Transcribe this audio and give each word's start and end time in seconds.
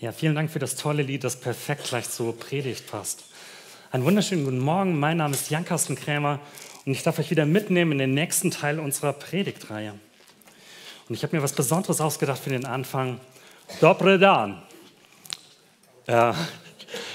Ja, 0.00 0.12
vielen 0.12 0.34
Dank 0.34 0.50
für 0.50 0.58
das 0.58 0.76
tolle 0.76 1.02
Lied, 1.02 1.24
das 1.24 1.36
perfekt 1.36 1.88
gleich 1.88 2.08
zur 2.08 2.34
Predigt 2.34 2.90
passt. 2.90 3.24
Einen 3.92 4.02
wunderschönen 4.02 4.46
guten 4.46 4.58
Morgen. 4.58 4.98
Mein 4.98 5.18
Name 5.18 5.34
ist 5.34 5.50
Jan-Carsten 5.50 5.94
Krämer 5.94 6.40
und 6.86 6.92
ich 6.92 7.02
darf 7.02 7.18
euch 7.18 7.30
wieder 7.30 7.44
mitnehmen 7.44 7.92
in 7.92 7.98
den 7.98 8.14
nächsten 8.14 8.50
Teil 8.50 8.80
unserer 8.80 9.12
Predigtreihe. 9.12 9.92
Und 11.06 11.14
ich 11.14 11.22
habe 11.22 11.36
mir 11.36 11.42
was 11.42 11.52
Besonderes 11.52 12.00
ausgedacht 12.00 12.42
für 12.42 12.48
den 12.48 12.64
Anfang. 12.64 13.20
Dobre 13.82 14.18
dan. 14.18 14.62
Äh, 16.06 16.32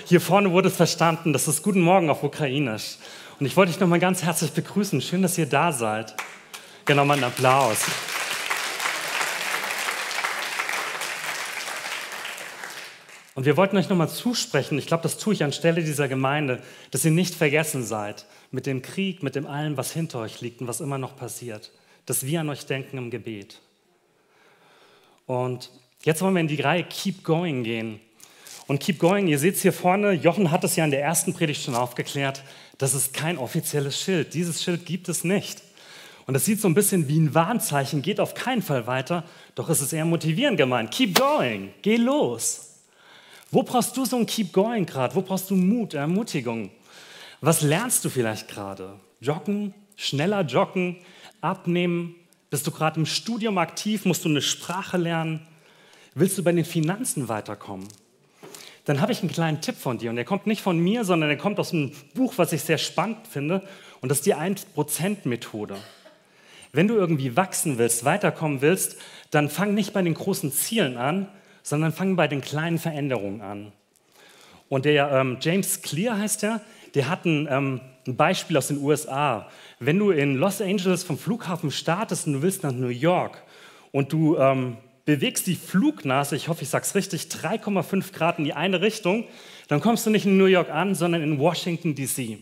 hier 0.06 0.22
vorne 0.22 0.52
wurde 0.52 0.68
es 0.68 0.76
verstanden, 0.76 1.34
das 1.34 1.48
ist 1.48 1.64
Guten 1.64 1.82
Morgen 1.82 2.12
auf 2.12 2.22
Ukrainisch. 2.22 2.98
Und 3.40 3.48
ich 3.48 3.58
wollte 3.58 3.72
euch 3.72 3.80
nochmal 3.80 4.00
ganz 4.00 4.22
herzlich 4.22 4.52
begrüßen. 4.52 5.02
Schön, 5.02 5.24
dass 5.24 5.40
ihr 5.40 5.48
da 5.48 5.72
seid. 5.72 6.14
Genau 6.86 7.04
mal 7.04 7.16
einen 7.16 7.24
Applaus. 7.24 7.80
Und 13.36 13.46
wir 13.46 13.58
wollten 13.58 13.76
euch 13.76 13.90
nochmal 13.90 14.10
zusprechen, 14.10 14.80
ich 14.80 14.88
glaube, 14.88 15.04
das 15.04 15.18
tue 15.18 15.34
ich 15.34 15.44
anstelle 15.44 15.84
dieser 15.84 16.08
Gemeinde, 16.08 16.64
dass 16.92 17.04
ihr 17.04 17.12
nicht 17.12 17.36
vergessen 17.36 17.86
seid 17.86 18.26
mit 18.50 18.66
dem 18.66 18.82
Krieg, 18.82 19.24
mit 19.24 19.36
dem 19.36 19.46
allem, 19.46 19.76
was 19.76 19.92
hinter 19.92 20.20
euch 20.20 20.40
liegt 20.40 20.62
und 20.62 20.68
was 20.68 20.80
immer 20.80 20.98
noch 20.98 21.18
passiert. 21.18 21.72
Dass 22.06 22.26
wir 22.26 22.40
an 22.40 22.50
euch 22.50 22.66
denken 22.66 22.98
im 22.98 23.12
Gebet. 23.12 23.60
Und 25.26 25.70
jetzt 26.04 26.22
wollen 26.22 26.34
wir 26.34 26.42
in 26.42 26.48
die 26.48 26.62
Reihe 26.62 26.86
Keep 26.86 27.26
Going 27.26 27.64
gehen. 27.64 28.00
Und 28.68 28.80
Keep 28.80 29.00
Going, 29.00 29.28
ihr 29.28 29.38
seht 29.38 29.56
es 29.56 29.62
hier 29.62 29.74
vorne, 29.74 30.14
Jochen 30.14 30.50
hat 30.50 30.64
es 30.64 30.78
ja 30.78 30.86
in 30.86 30.92
der 30.92 31.02
ersten 31.02 31.34
Predigt 31.34 31.62
schon 31.62 31.76
aufgeklärt, 31.76 32.42
das 32.78 32.94
ist 32.94 33.14
kein 33.14 33.38
offizielles 33.38 34.00
Schild. 34.00 34.34
Dieses 34.34 34.64
Schild 34.64 34.86
gibt 34.86 35.10
es 35.10 35.24
nicht. 35.26 35.62
Und 36.26 36.36
das 36.36 36.46
sieht 36.46 36.62
so 36.62 36.70
ein 36.70 36.74
bisschen 36.74 37.10
wie 37.10 37.20
ein 37.20 37.36
Warnzeichen, 37.36 38.02
geht 38.02 38.22
auf 38.22 38.34
keinen 38.34 38.62
Fall 38.62 38.88
weiter, 38.88 39.26
doch 39.56 39.70
es 39.70 39.82
ist 39.82 39.92
eher 39.92 40.06
motivierend 40.06 40.58
gemeint. 40.58 40.92
Keep 40.92 41.20
going, 41.20 41.74
geh 41.82 41.98
los. 41.98 42.75
Wo 43.56 43.64
brauchst 43.64 43.96
du 43.96 44.04
so 44.04 44.18
ein 44.18 44.26
Keep 44.26 44.52
Going 44.52 44.86
gerade? 44.86 45.16
Wo 45.16 45.22
brauchst 45.22 45.50
du 45.50 45.56
Mut, 45.56 45.94
Ermutigung? 45.94 46.72
Was 47.40 47.62
lernst 47.62 48.04
du 48.04 48.10
vielleicht 48.10 48.50
gerade? 48.50 49.00
Joggen, 49.22 49.74
schneller 49.96 50.42
joggen, 50.42 50.98
abnehmen? 51.40 52.16
Bist 52.50 52.68
du 52.68 52.72
gerade 52.72 53.00
im 53.00 53.06
Studium 53.06 53.58
aktiv? 53.58 54.04
Musst 54.04 54.26
du 54.26 54.30
eine 54.30 54.42
Sprache 54.42 54.98
lernen? 54.98 55.48
Willst 56.16 56.38
du 56.38 56.44
bei 56.44 56.52
den 56.52 56.66
Finanzen 56.66 57.30
weiterkommen? 57.30 57.88
Dann 58.84 59.00
habe 59.00 59.14
ich 59.14 59.22
einen 59.22 59.32
kleinen 59.32 59.62
Tipp 59.62 59.78
von 59.78 60.00
dir 60.00 60.10
und 60.10 60.18
der 60.18 60.26
kommt 60.26 60.48
nicht 60.48 60.62
von 60.62 60.78
mir, 60.78 61.06
sondern 61.06 61.30
der 61.30 61.38
kommt 61.38 61.58
aus 61.58 61.72
einem 61.72 61.94
Buch, 62.14 62.34
was 62.36 62.52
ich 62.52 62.62
sehr 62.62 62.78
spannend 62.78 63.26
finde 63.26 63.62
und 64.02 64.10
das 64.10 64.18
ist 64.18 64.26
die 64.26 64.36
1%-Methode. 64.36 65.78
Wenn 66.74 66.90
du 66.90 66.96
irgendwie 66.96 67.38
wachsen 67.38 67.78
willst, 67.78 68.04
weiterkommen 68.04 68.60
willst, 68.60 68.98
dann 69.32 69.50
fang 69.50 69.74
nicht 69.74 69.94
bei 69.94 70.02
den 70.02 70.14
großen 70.14 70.52
Zielen 70.52 70.98
an, 70.98 71.30
sondern 71.66 71.92
fangen 71.92 72.16
bei 72.16 72.28
den 72.28 72.42
kleinen 72.42 72.78
Veränderungen 72.78 73.42
an. 73.42 73.72
Und 74.70 74.86
der 74.86 75.12
ähm, 75.12 75.38
James 75.42 75.82
Clear 75.82 76.18
heißt 76.18 76.44
er, 76.44 76.62
der 76.94 77.10
hat 77.10 77.26
ein, 77.26 77.48
ähm, 77.50 77.82
ein, 78.06 78.16
Beispiel 78.16 78.56
aus 78.56 78.68
den 78.68 78.78
USA. 78.78 79.50
Wenn 79.80 79.98
du 79.98 80.12
in 80.12 80.36
Los 80.36 80.62
Angeles 80.62 81.04
vom 81.04 81.18
Flughafen 81.18 81.72
startest 81.72 82.28
und 82.28 82.34
du 82.34 82.42
willst 82.44 82.62
nach 82.62 82.72
New 82.72 82.90
York 82.90 83.42
und 83.92 84.14
du 84.14 84.38
ähm, 84.38 84.78
bewegst 85.06 85.48
die 85.48 85.56
Flugnase, 85.56 86.36
ich 86.36 86.50
hoffe, 86.50 86.62
ich 86.62 86.70
sage 86.70 86.86
es 86.86 86.94
richtig, 86.94 87.24
3,5 87.24 88.14
Grad 88.14 88.38
in 88.38 88.46
die 88.46 88.54
eine 88.54 88.82
Richtung, 88.82 89.26
dann 89.68 89.82
kommst 89.82 90.06
du 90.06 90.12
nicht 90.12 90.28
in 90.28 90.38
New 90.38 90.46
York 90.46 90.70
an, 90.70 90.94
sondern 90.94 91.24
in 91.24 91.40
Washington, 91.40 91.96
D.C. 91.96 92.38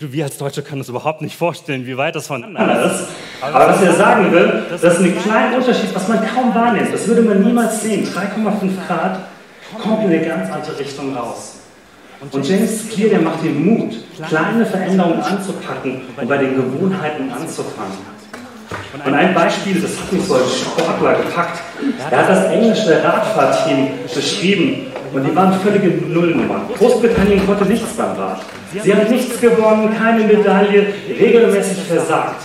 Wir 0.00 0.24
als 0.24 0.38
Deutsche 0.38 0.62
können 0.62 0.80
uns 0.80 0.88
überhaupt 0.88 1.22
nicht 1.22 1.36
vorstellen, 1.36 1.86
wie 1.86 1.96
weit 1.96 2.16
das 2.16 2.26
voneinander 2.26 2.86
ist. 2.86 3.08
Aber 3.40 3.68
was 3.68 3.82
er 3.82 3.92
sagen 3.94 4.32
will, 4.32 4.62
das 4.70 4.82
ist 4.82 5.00
ein 5.00 5.16
kleiner 5.22 5.56
Unterschied, 5.56 5.94
was 5.94 6.08
man 6.08 6.18
kaum 6.26 6.54
wahrnimmt. 6.54 6.92
Das 6.92 7.06
würde 7.06 7.22
man 7.22 7.42
niemals 7.42 7.82
sehen. 7.82 8.06
3,5 8.06 8.86
Grad 8.86 9.20
kommt 9.80 10.04
in 10.04 10.10
eine 10.10 10.26
ganz 10.26 10.50
andere 10.50 10.78
Richtung 10.78 11.16
raus. 11.16 11.56
Und 12.20 12.48
James 12.48 12.88
Clear, 12.88 13.10
der 13.10 13.20
macht 13.20 13.42
den 13.44 13.64
Mut, 13.64 13.94
kleine 14.26 14.64
Veränderungen 14.64 15.20
anzupacken 15.20 16.02
und 16.16 16.28
bei 16.28 16.38
den 16.38 16.56
Gewohnheiten 16.56 17.30
anzufangen. 17.30 18.14
Und 19.04 19.14
ein 19.14 19.34
Beispiel, 19.34 19.80
das 19.80 20.00
hat 20.00 20.12
mich 20.12 20.24
so 20.24 20.34
als 20.34 20.60
Sportler 20.60 21.14
gepackt. 21.16 21.60
Er 22.10 22.18
hat 22.18 22.28
das 22.30 22.44
englische 22.46 23.02
Radfahrteam 23.02 23.88
beschrieben 24.12 24.86
und 25.14 25.24
die 25.24 25.34
waren 25.34 25.58
völlige 25.60 26.06
Nullnummern. 26.06 26.62
Großbritannien 26.76 27.46
konnte 27.46 27.64
nichts 27.64 27.92
beim 27.96 28.12
Rad. 28.16 28.40
Sie 28.82 28.94
haben 28.94 29.10
nichts 29.10 29.40
gewonnen, 29.40 29.94
keine 29.96 30.24
Medaille, 30.24 30.92
regelmäßig 31.08 31.78
versagt. 31.84 32.44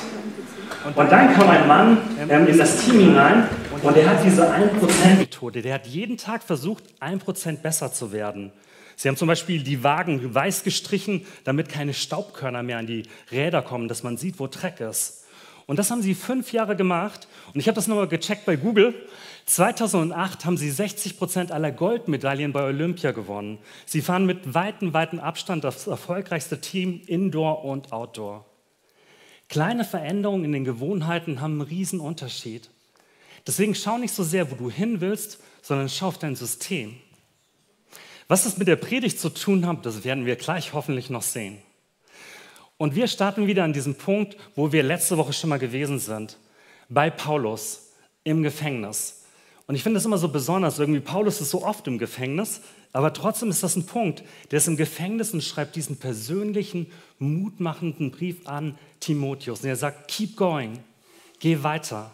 Und 0.96 1.12
dann 1.12 1.34
kam 1.34 1.50
ein 1.50 1.68
Mann 1.68 1.98
ähm, 2.30 2.48
in 2.48 2.58
das 2.58 2.78
Team 2.78 3.00
hinein 3.00 3.48
und 3.82 3.98
er 3.98 4.10
hat 4.10 4.24
diese 4.24 4.44
1%-Methode. 4.44 5.62
Der 5.62 5.74
hat 5.74 5.88
jeden 5.88 6.18
Tag 6.18 6.44
versucht, 6.44 6.84
1% 7.02 7.58
besser 7.58 7.92
zu 7.92 8.12
werden. 8.12 8.52
Sie 8.96 9.08
haben 9.08 9.18
zum 9.18 9.28
Beispiel 9.28 9.64
die 9.64 9.84
Wagen 9.84 10.34
weiß 10.34 10.64
gestrichen, 10.64 11.26
damit 11.44 11.70
keine 11.70 11.94
Staubkörner 11.94 12.64
mehr 12.64 12.78
an 12.78 12.88
die 12.88 13.04
Räder 13.32 13.62
kommen, 13.62 13.88
dass 13.88 14.04
man 14.04 14.18
sieht, 14.18 14.40
wo 14.40 14.48
Dreck 14.48 14.80
ist. 14.80 15.26
Und 15.68 15.78
das 15.80 15.92
haben 15.92 16.02
sie 16.02 16.16
fünf 16.16 16.52
Jahre 16.52 16.76
gemacht. 16.76 17.28
Und 17.54 17.60
ich 17.60 17.68
habe 17.68 17.76
das 17.76 17.88
nochmal 17.88 18.08
gecheckt 18.08 18.46
bei 18.46 18.56
Google. 18.56 18.94
2008 19.50 20.46
haben 20.46 20.58
sie 20.58 20.70
60 20.70 21.18
Prozent 21.18 21.52
aller 21.52 21.72
Goldmedaillen 21.72 22.54
bei 22.54 22.64
Olympia 22.64 23.14
gewonnen. 23.14 23.58
Sie 23.88 24.04
fahren 24.04 24.28
mit 24.28 24.54
weitem, 24.54 24.94
weitem 24.94 25.20
Abstand 25.20 25.64
das 25.64 25.88
erfolgreichste 25.88 26.62
Team 26.62 27.02
Indoor 27.08 27.66
und 27.66 27.92
Outdoor. 27.92 28.46
Kleine 29.48 29.86
Veränderungen 29.86 30.46
in 30.46 30.52
den 30.52 30.66
Gewohnheiten 30.66 31.42
haben 31.42 31.54
einen 31.54 31.62
riesen 31.62 32.00
Unterschied. 32.00 32.70
Deswegen 33.48 33.74
schau 33.74 33.98
nicht 33.98 34.14
so 34.14 34.24
sehr, 34.24 34.52
wo 34.52 34.56
du 34.56 34.70
hin 34.70 35.02
willst, 35.02 35.40
sondern 35.64 35.90
schau 35.90 36.10
auf 36.10 36.20
dein 36.20 36.36
System. 36.36 36.98
Was 38.28 38.44
das 38.44 38.60
mit 38.60 38.68
der 38.68 38.76
Predigt 38.76 39.20
zu 39.20 39.30
tun 39.30 39.66
hat, 39.66 39.84
das 39.84 40.04
werden 40.04 40.28
wir 40.28 40.36
gleich 40.36 40.74
hoffentlich 40.74 41.10
noch 41.10 41.24
sehen. 41.24 41.58
Und 42.78 42.94
wir 42.94 43.08
starten 43.08 43.48
wieder 43.48 43.64
an 43.64 43.74
diesem 43.74 43.96
Punkt, 43.96 44.38
wo 44.56 44.72
wir 44.72 44.84
letzte 44.84 45.18
Woche 45.18 45.34
schon 45.34 45.50
mal 45.50 45.58
gewesen 45.58 45.98
sind, 45.98 46.38
bei 46.88 47.10
Paulus 47.10 47.94
im 48.24 48.44
Gefängnis. 48.44 49.19
Und 49.70 49.76
ich 49.76 49.84
finde 49.84 49.98
das 49.98 50.06
immer 50.06 50.18
so 50.18 50.30
besonders, 50.30 50.80
irgendwie 50.80 51.00
Paulus 51.00 51.42
ist 51.42 51.52
so 51.52 51.64
oft 51.64 51.86
im 51.86 52.00
Gefängnis, 52.00 52.62
aber 52.92 53.14
trotzdem 53.14 53.52
ist 53.52 53.62
das 53.62 53.76
ein 53.76 53.86
Punkt. 53.86 54.24
Der 54.50 54.58
ist 54.58 54.68
im 54.68 54.78
Gefängnis 54.78 55.32
und 55.32 55.44
schreibt 55.44 55.76
diesen 55.76 55.98
persönlichen, 55.98 56.88
mutmachenden 57.20 58.10
Brief 58.10 58.48
an 58.48 58.80
Timotheus. 59.00 59.62
Und 59.62 59.70
er 59.70 59.76
sagt, 59.76 60.08
keep 60.08 60.36
going, 60.36 60.80
geh 61.38 61.62
weiter. 61.62 62.12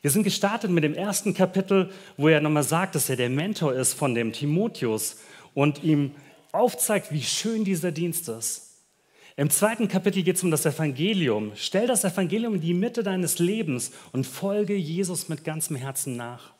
Wir 0.00 0.10
sind 0.10 0.24
gestartet 0.24 0.72
mit 0.72 0.82
dem 0.82 0.94
ersten 0.94 1.32
Kapitel, 1.32 1.92
wo 2.16 2.26
er 2.26 2.40
nochmal 2.40 2.64
sagt, 2.64 2.96
dass 2.96 3.08
er 3.08 3.14
der 3.14 3.30
Mentor 3.30 3.74
ist 3.74 3.92
von 3.92 4.12
dem 4.16 4.32
Timotheus 4.32 5.18
und 5.54 5.84
ihm 5.84 6.10
aufzeigt, 6.50 7.12
wie 7.12 7.22
schön 7.22 7.62
dieser 7.62 7.92
Dienst 7.92 8.28
ist. 8.28 8.71
Im 9.36 9.48
zweiten 9.48 9.88
Kapitel 9.88 10.22
geht 10.22 10.36
es 10.36 10.42
um 10.42 10.50
das 10.50 10.66
Evangelium. 10.66 11.52
Stell 11.54 11.86
das 11.86 12.04
Evangelium 12.04 12.56
in 12.56 12.60
die 12.60 12.74
Mitte 12.74 13.02
deines 13.02 13.38
Lebens 13.38 13.92
und 14.12 14.26
folge 14.26 14.74
Jesus 14.74 15.28
mit 15.28 15.42
ganzem 15.42 15.76
Herzen 15.76 16.16
nach. 16.16 16.52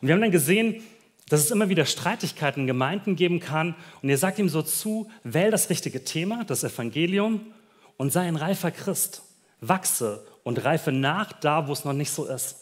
Und 0.00 0.08
wir 0.08 0.14
haben 0.14 0.20
dann 0.20 0.30
gesehen, 0.30 0.82
dass 1.28 1.40
es 1.40 1.50
immer 1.50 1.70
wieder 1.70 1.86
Streitigkeiten 1.86 2.62
in 2.62 2.66
Gemeinden 2.66 3.16
geben 3.16 3.40
kann. 3.40 3.74
Und 4.02 4.10
er 4.10 4.18
sagt 4.18 4.38
ihm 4.38 4.50
so 4.50 4.60
zu, 4.60 5.10
wähl 5.24 5.50
das 5.50 5.70
richtige 5.70 6.04
Thema, 6.04 6.44
das 6.44 6.62
Evangelium, 6.62 7.52
und 7.96 8.12
sei 8.12 8.22
ein 8.22 8.36
reifer 8.36 8.70
Christ. 8.70 9.22
Wachse 9.60 10.26
und 10.42 10.64
reife 10.64 10.92
nach 10.92 11.32
da, 11.32 11.68
wo 11.68 11.72
es 11.72 11.84
noch 11.84 11.92
nicht 11.92 12.10
so 12.10 12.26
ist. 12.26 12.56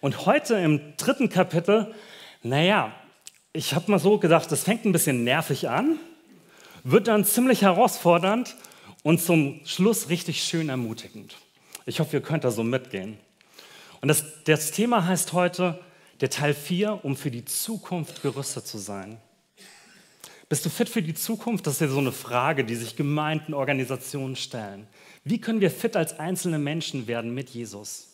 Und 0.00 0.26
heute 0.26 0.56
im 0.56 0.96
dritten 0.98 1.30
Kapitel, 1.30 1.94
naja, 2.42 2.92
ich 3.52 3.72
habe 3.72 3.90
mal 3.90 3.98
so 3.98 4.18
gedacht, 4.18 4.50
das 4.52 4.64
fängt 4.64 4.84
ein 4.84 4.92
bisschen 4.92 5.24
nervig 5.24 5.70
an 5.70 5.98
wird 6.88 7.08
dann 7.08 7.24
ziemlich 7.24 7.62
herausfordernd 7.62 8.54
und 9.02 9.20
zum 9.20 9.60
Schluss 9.64 10.08
richtig 10.08 10.44
schön 10.44 10.68
ermutigend. 10.68 11.36
Ich 11.84 11.98
hoffe, 11.98 12.16
ihr 12.16 12.22
könnt 12.22 12.44
da 12.44 12.52
so 12.52 12.62
mitgehen. 12.62 13.18
Und 14.00 14.06
das, 14.08 14.24
das 14.44 14.70
Thema 14.70 15.04
heißt 15.04 15.32
heute 15.32 15.80
der 16.20 16.30
Teil 16.30 16.54
4, 16.54 17.04
um 17.04 17.16
für 17.16 17.32
die 17.32 17.44
Zukunft 17.44 18.22
gerüstet 18.22 18.68
zu 18.68 18.78
sein. 18.78 19.18
Bist 20.48 20.64
du 20.64 20.70
fit 20.70 20.88
für 20.88 21.02
die 21.02 21.14
Zukunft? 21.14 21.66
Das 21.66 21.74
ist 21.74 21.80
ja 21.80 21.88
so 21.88 21.98
eine 21.98 22.12
Frage, 22.12 22.64
die 22.64 22.76
sich 22.76 22.94
Gemeinden, 22.94 23.52
Organisationen 23.52 24.36
stellen. 24.36 24.86
Wie 25.24 25.40
können 25.40 25.60
wir 25.60 25.72
fit 25.72 25.96
als 25.96 26.20
einzelne 26.20 26.60
Menschen 26.60 27.08
werden 27.08 27.34
mit 27.34 27.50
Jesus? 27.50 28.12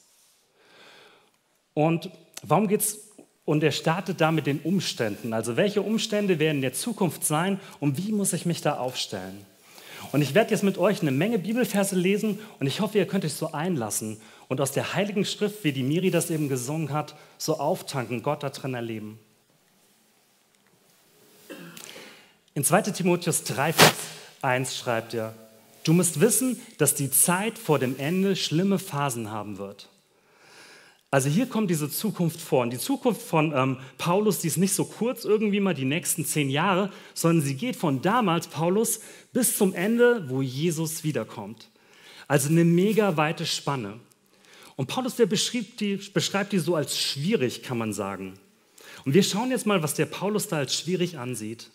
Und 1.75 2.11
warum 2.43 2.69
geht 2.69 2.81
es 2.81 3.12
und 3.45 3.63
er 3.63 3.73
startet 3.73 4.21
da 4.21 4.31
mit 4.31 4.47
den 4.47 4.61
Umständen. 4.61 5.33
Also 5.33 5.57
welche 5.57 5.83
Umstände 5.83 6.39
werden 6.39 6.57
in 6.57 6.63
der 6.63 6.75
Zukunft 6.75 7.25
sein 7.25 7.61
und 7.81 7.99
wie 7.99 8.13
muss 8.13 8.33
ich 8.33 8.47
mich 8.47 8.61
da 8.61 8.79
aufstellen? 8.79 9.45
Und 10.11 10.23
ich 10.23 10.35
werde 10.35 10.51
jetzt 10.51 10.65
mit 10.65 10.79
euch 10.79 11.01
eine 11.01 11.11
Menge 11.11 11.39
Bibelverse 11.39 11.97
lesen 11.97 12.39
und 12.61 12.67
ich 12.67 12.81
hoffe, 12.81 12.99
ihr 12.99 13.07
könnt 13.07 13.25
euch 13.25 13.35
so 13.35 13.53
einlassen 13.53 14.21
und 14.49 14.61
aus 14.61 14.73
der 14.73 14.95
Heiligen 14.95 15.25
Schrift, 15.25 15.65
wie 15.65 15.73
die 15.73 15.83
Miri 15.83 16.11
das 16.11 16.31
eben 16.31 16.49
gesungen 16.49 16.93
hat, 16.93 17.15
so 17.39 17.59
auftanken, 17.59 18.23
Gott 18.23 18.43
da 18.43 18.51
drin 18.51 18.75
erleben. 18.75 19.19
In 22.55 22.65
2 22.65 22.83
Timotheus 22.83 23.45
3, 23.45 23.73
Vers 23.73 23.95
1 24.43 24.77
schreibt 24.77 25.15
er, 25.15 25.35
du 25.85 25.95
musst 25.95 26.21
wissen, 26.21 26.61
dass 26.77 26.95
die 26.95 27.11
Zeit 27.11 27.59
vor 27.59 27.79
dem 27.79 27.99
Ende 27.99 28.37
schlimme 28.37 28.79
Phasen 28.79 29.31
haben 29.31 29.57
wird. 29.57 29.89
Also 31.13 31.29
hier 31.29 31.45
kommt 31.45 31.69
diese 31.69 31.91
Zukunft 31.91 32.41
vor. 32.41 32.63
Und 32.63 32.71
die 32.71 32.79
Zukunft 32.79 33.21
von 33.21 33.53
ähm, 33.55 33.77
Paulus, 33.99 34.39
die 34.39 34.47
ist 34.47 34.57
nicht 34.57 34.73
so 34.73 34.87
kurz 34.87 35.27
irgendwie 35.27 35.61
mal 35.61 35.75
die 35.75 35.85
nächsten 35.85 36.25
zehn 36.25 36.49
Jahre, 36.49 36.91
sondern 37.13 37.45
sie 37.45 37.55
geht 37.55 37.77
von 37.77 38.01
damals 38.01 38.49
Paulus 38.49 39.01
bis 39.31 39.59
zum 39.59 39.75
Ende, 39.75 40.25
wo 40.31 40.41
Jesus 40.41 41.05
wiederkommt. 41.05 41.69
Also 42.29 42.49
eine 42.49 42.65
mega 42.65 43.19
weite 43.19 43.45
Spanne. 43.45 44.01
Und 44.77 44.87
Paulus, 44.87 45.17
der 45.17 45.27
die, 45.27 46.01
beschreibt 46.15 46.55
die 46.55 46.59
so 46.59 46.77
als 46.77 46.99
schwierig, 46.99 47.63
kann 47.63 47.77
man 47.77 47.93
sagen. 47.93 48.33
Und 49.05 49.13
wir 49.13 49.23
schauen 49.23 49.51
jetzt 49.51 49.67
mal, 49.67 49.83
was 49.83 49.93
der 49.93 50.07
Paulus 50.07 50.49
da 50.49 50.57
als 50.57 50.75
schwierig 50.75 51.19
ansieht. 51.19 51.69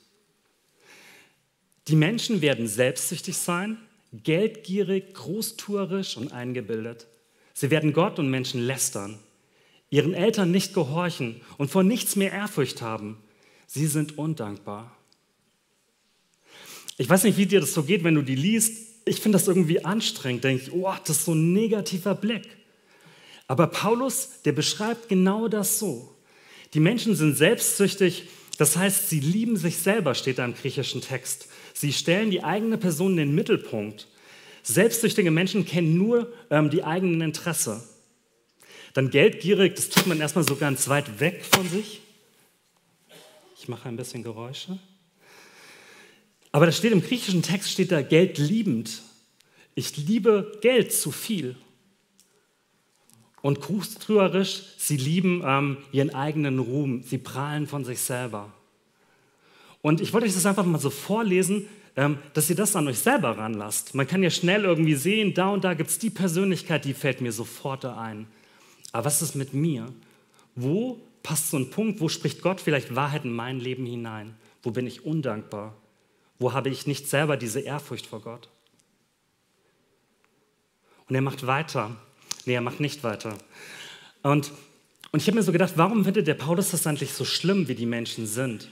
Die 1.89 1.95
Menschen 1.95 2.42
werden 2.42 2.68
selbstsüchtig 2.68 3.38
sein, 3.38 3.78
geldgierig, 4.12 5.13
großtuerisch 5.13 6.18
und 6.18 6.31
eingebildet. 6.31 7.06
Sie 7.54 7.69
werden 7.69 7.94
Gott 7.94 8.18
und 8.18 8.31
Menschen 8.31 8.62
lästern 8.62 9.19
ihren 9.89 10.13
Eltern 10.13 10.51
nicht 10.51 10.74
gehorchen 10.74 11.42
und 11.57 11.72
vor 11.72 11.84
nichts 11.84 12.16
mehr 12.16 12.31
Ehrfurcht 12.31 12.81
haben. 12.81 13.18
Sie 13.68 13.88
sind 13.88 14.18
undankbar. 14.18 14.95
Ich 16.98 17.10
weiß 17.10 17.24
nicht, 17.24 17.38
wie 17.38 17.45
dir 17.45 17.60
das 17.60 17.74
so 17.74 17.84
geht, 17.84 18.04
wenn 18.04 18.16
du 18.16 18.22
die 18.22 18.36
liest. 18.36 18.86
Ich 19.06 19.22
finde 19.22 19.38
das 19.38 19.48
irgendwie 19.48 19.86
anstrengend. 19.86 20.44
Denke 20.44 20.63
ich, 20.63 20.74
oh, 20.74 20.92
das 21.06 21.18
ist 21.18 21.25
so 21.25 21.34
ein 21.34 21.54
negativer 21.54 22.16
Blick. 22.16 22.48
Aber 23.48 23.68
Paulus, 23.68 24.42
der 24.44 24.51
beschreibt 24.51 25.07
genau 25.07 25.48
das 25.48 25.80
so. 25.80 26.13
Die 26.74 26.80
Menschen 26.80 27.16
sind 27.16 27.38
selbstsüchtig, 27.38 28.28
das 28.57 28.75
heißt, 28.75 29.10
sie 29.10 29.19
lieben 29.19 29.56
sich 29.56 29.78
selber, 29.78 30.16
steht 30.16 30.39
da 30.39 30.45
im 30.45 30.56
griechischen 30.56 31.01
Text. 31.01 31.48
Sie 31.74 31.94
stellen 31.94 32.31
die 32.31 32.44
eigene 32.44 32.78
Person 32.78 33.12
in 33.12 33.18
den 33.18 33.36
Mittelpunkt. 33.36 34.07
Selbstsüchtige 34.63 35.31
Menschen 35.31 35.66
kennen 35.66 35.98
nur 35.98 36.34
ähm, 36.50 36.69
die 36.69 36.84
eigenen 36.84 37.22
Interessen. 37.22 37.81
Dann 38.94 39.10
geldgierig, 39.10 39.75
das 39.75 39.89
tut 39.89 40.07
man 40.07 40.19
erstmal 40.19 40.48
so 40.48 40.56
ganz 40.56 40.88
weit 40.88 41.19
weg 41.19 41.45
von 41.45 41.68
sich. 41.68 42.01
Ich 43.60 43.68
mache 43.68 43.89
ein 43.89 43.98
bisschen 43.98 44.24
Geräusche. 44.24 44.80
Aber 46.51 46.66
da 46.66 46.72
steht 46.72 46.92
im 46.92 47.01
griechischen 47.01 47.44
Text 47.44 47.72
steht 47.72 47.92
da 47.92 48.01
Geld 48.01 48.38
liebend. 48.38 49.01
Ich 49.75 49.98
liebe 49.98 50.57
Geld 50.62 50.92
zu 50.94 51.12
viel. 51.12 51.56
Und 53.42 53.62
großtrügerisch, 53.62 54.63
sie 54.78 54.98
lieben 54.98 55.44
ähm, 55.45 55.78
ihren 55.92 56.13
eigenen 56.13 56.60
Ruhm. 56.60 57.04
Sie 57.04 57.18
prahlen 57.18 57.68
von 57.68 57.86
sich 57.86 58.00
selber. 58.00 58.51
Und 59.81 60.01
ich 60.01 60.13
wollte 60.13 60.25
euch 60.25 60.34
das 60.34 60.45
einfach 60.45 60.66
mal 60.66 60.80
so 60.80 60.89
vorlesen, 60.89 61.68
ähm, 61.95 62.18
dass 62.34 62.50
ihr 62.50 62.56
das 62.56 62.75
an 62.75 62.88
euch 62.88 63.00
selber 63.00 63.38
ranlasst. 63.38 63.95
Man 63.95 64.07
kann 64.07 64.24
ja 64.24 64.30
schnell 64.30 64.63
irgendwie 64.63 64.95
sehen, 64.95 65.34
da 65.34 65.50
und 65.50 65.63
da 65.63 65.75
gibt 65.75 65.89
es 65.89 66.00
die 66.00 66.10
Persönlichkeit, 66.10 66.86
die 66.86 66.94
fällt 66.94 67.22
mir 67.22 67.31
sofort 67.31 67.86
ein. 67.86 68.28
Aber 68.97 69.05
was 69.05 69.21
ist 69.21 69.35
mit 69.35 69.53
mir? 69.53 69.94
Wo 70.55 70.99
passt 71.21 71.51
so 71.51 71.57
ein 71.57 71.69
Punkt, 71.69 72.01
wo 72.01 72.09
spricht 72.09 72.41
Gott 72.41 72.59
vielleicht 72.59 72.95
Wahrheit 72.95 73.25
in 73.25 73.31
mein 73.31 73.59
Leben 73.59 73.85
hinein? 73.85 74.35
Wo 74.63 74.71
bin 74.71 74.88
ich 74.88 75.05
undankbar? 75.05 75.75
Wo 76.39 76.53
habe 76.53 76.69
ich 76.69 76.88
nicht 76.88 77.07
selber 77.07 77.38
diese 77.38 77.59
Ehrfurcht 77.59 78.07
vor 78.07 78.21
Gott? 78.21 78.49
Und 81.07 81.13
er 81.13 81.21
macht 81.21 81.45
weiter. 81.45 81.95
Nee, 82.47 82.55
er 82.55 82.61
macht 82.61 82.79
nicht 82.79 83.03
weiter. 83.03 83.38
Und, 84.23 84.51
und 85.11 85.21
ich 85.21 85.27
habe 85.27 85.38
mir 85.38 85.43
so 85.43 85.51
gedacht, 85.51 85.73
warum 85.75 86.03
findet 86.03 86.25
der 86.25 86.33
Paulus 86.33 86.71
das 86.71 86.88
eigentlich 86.88 87.13
so 87.13 87.23
schlimm, 87.23 87.67
wie 87.67 87.75
die 87.75 87.85
Menschen 87.85 88.25
sind? 88.25 88.67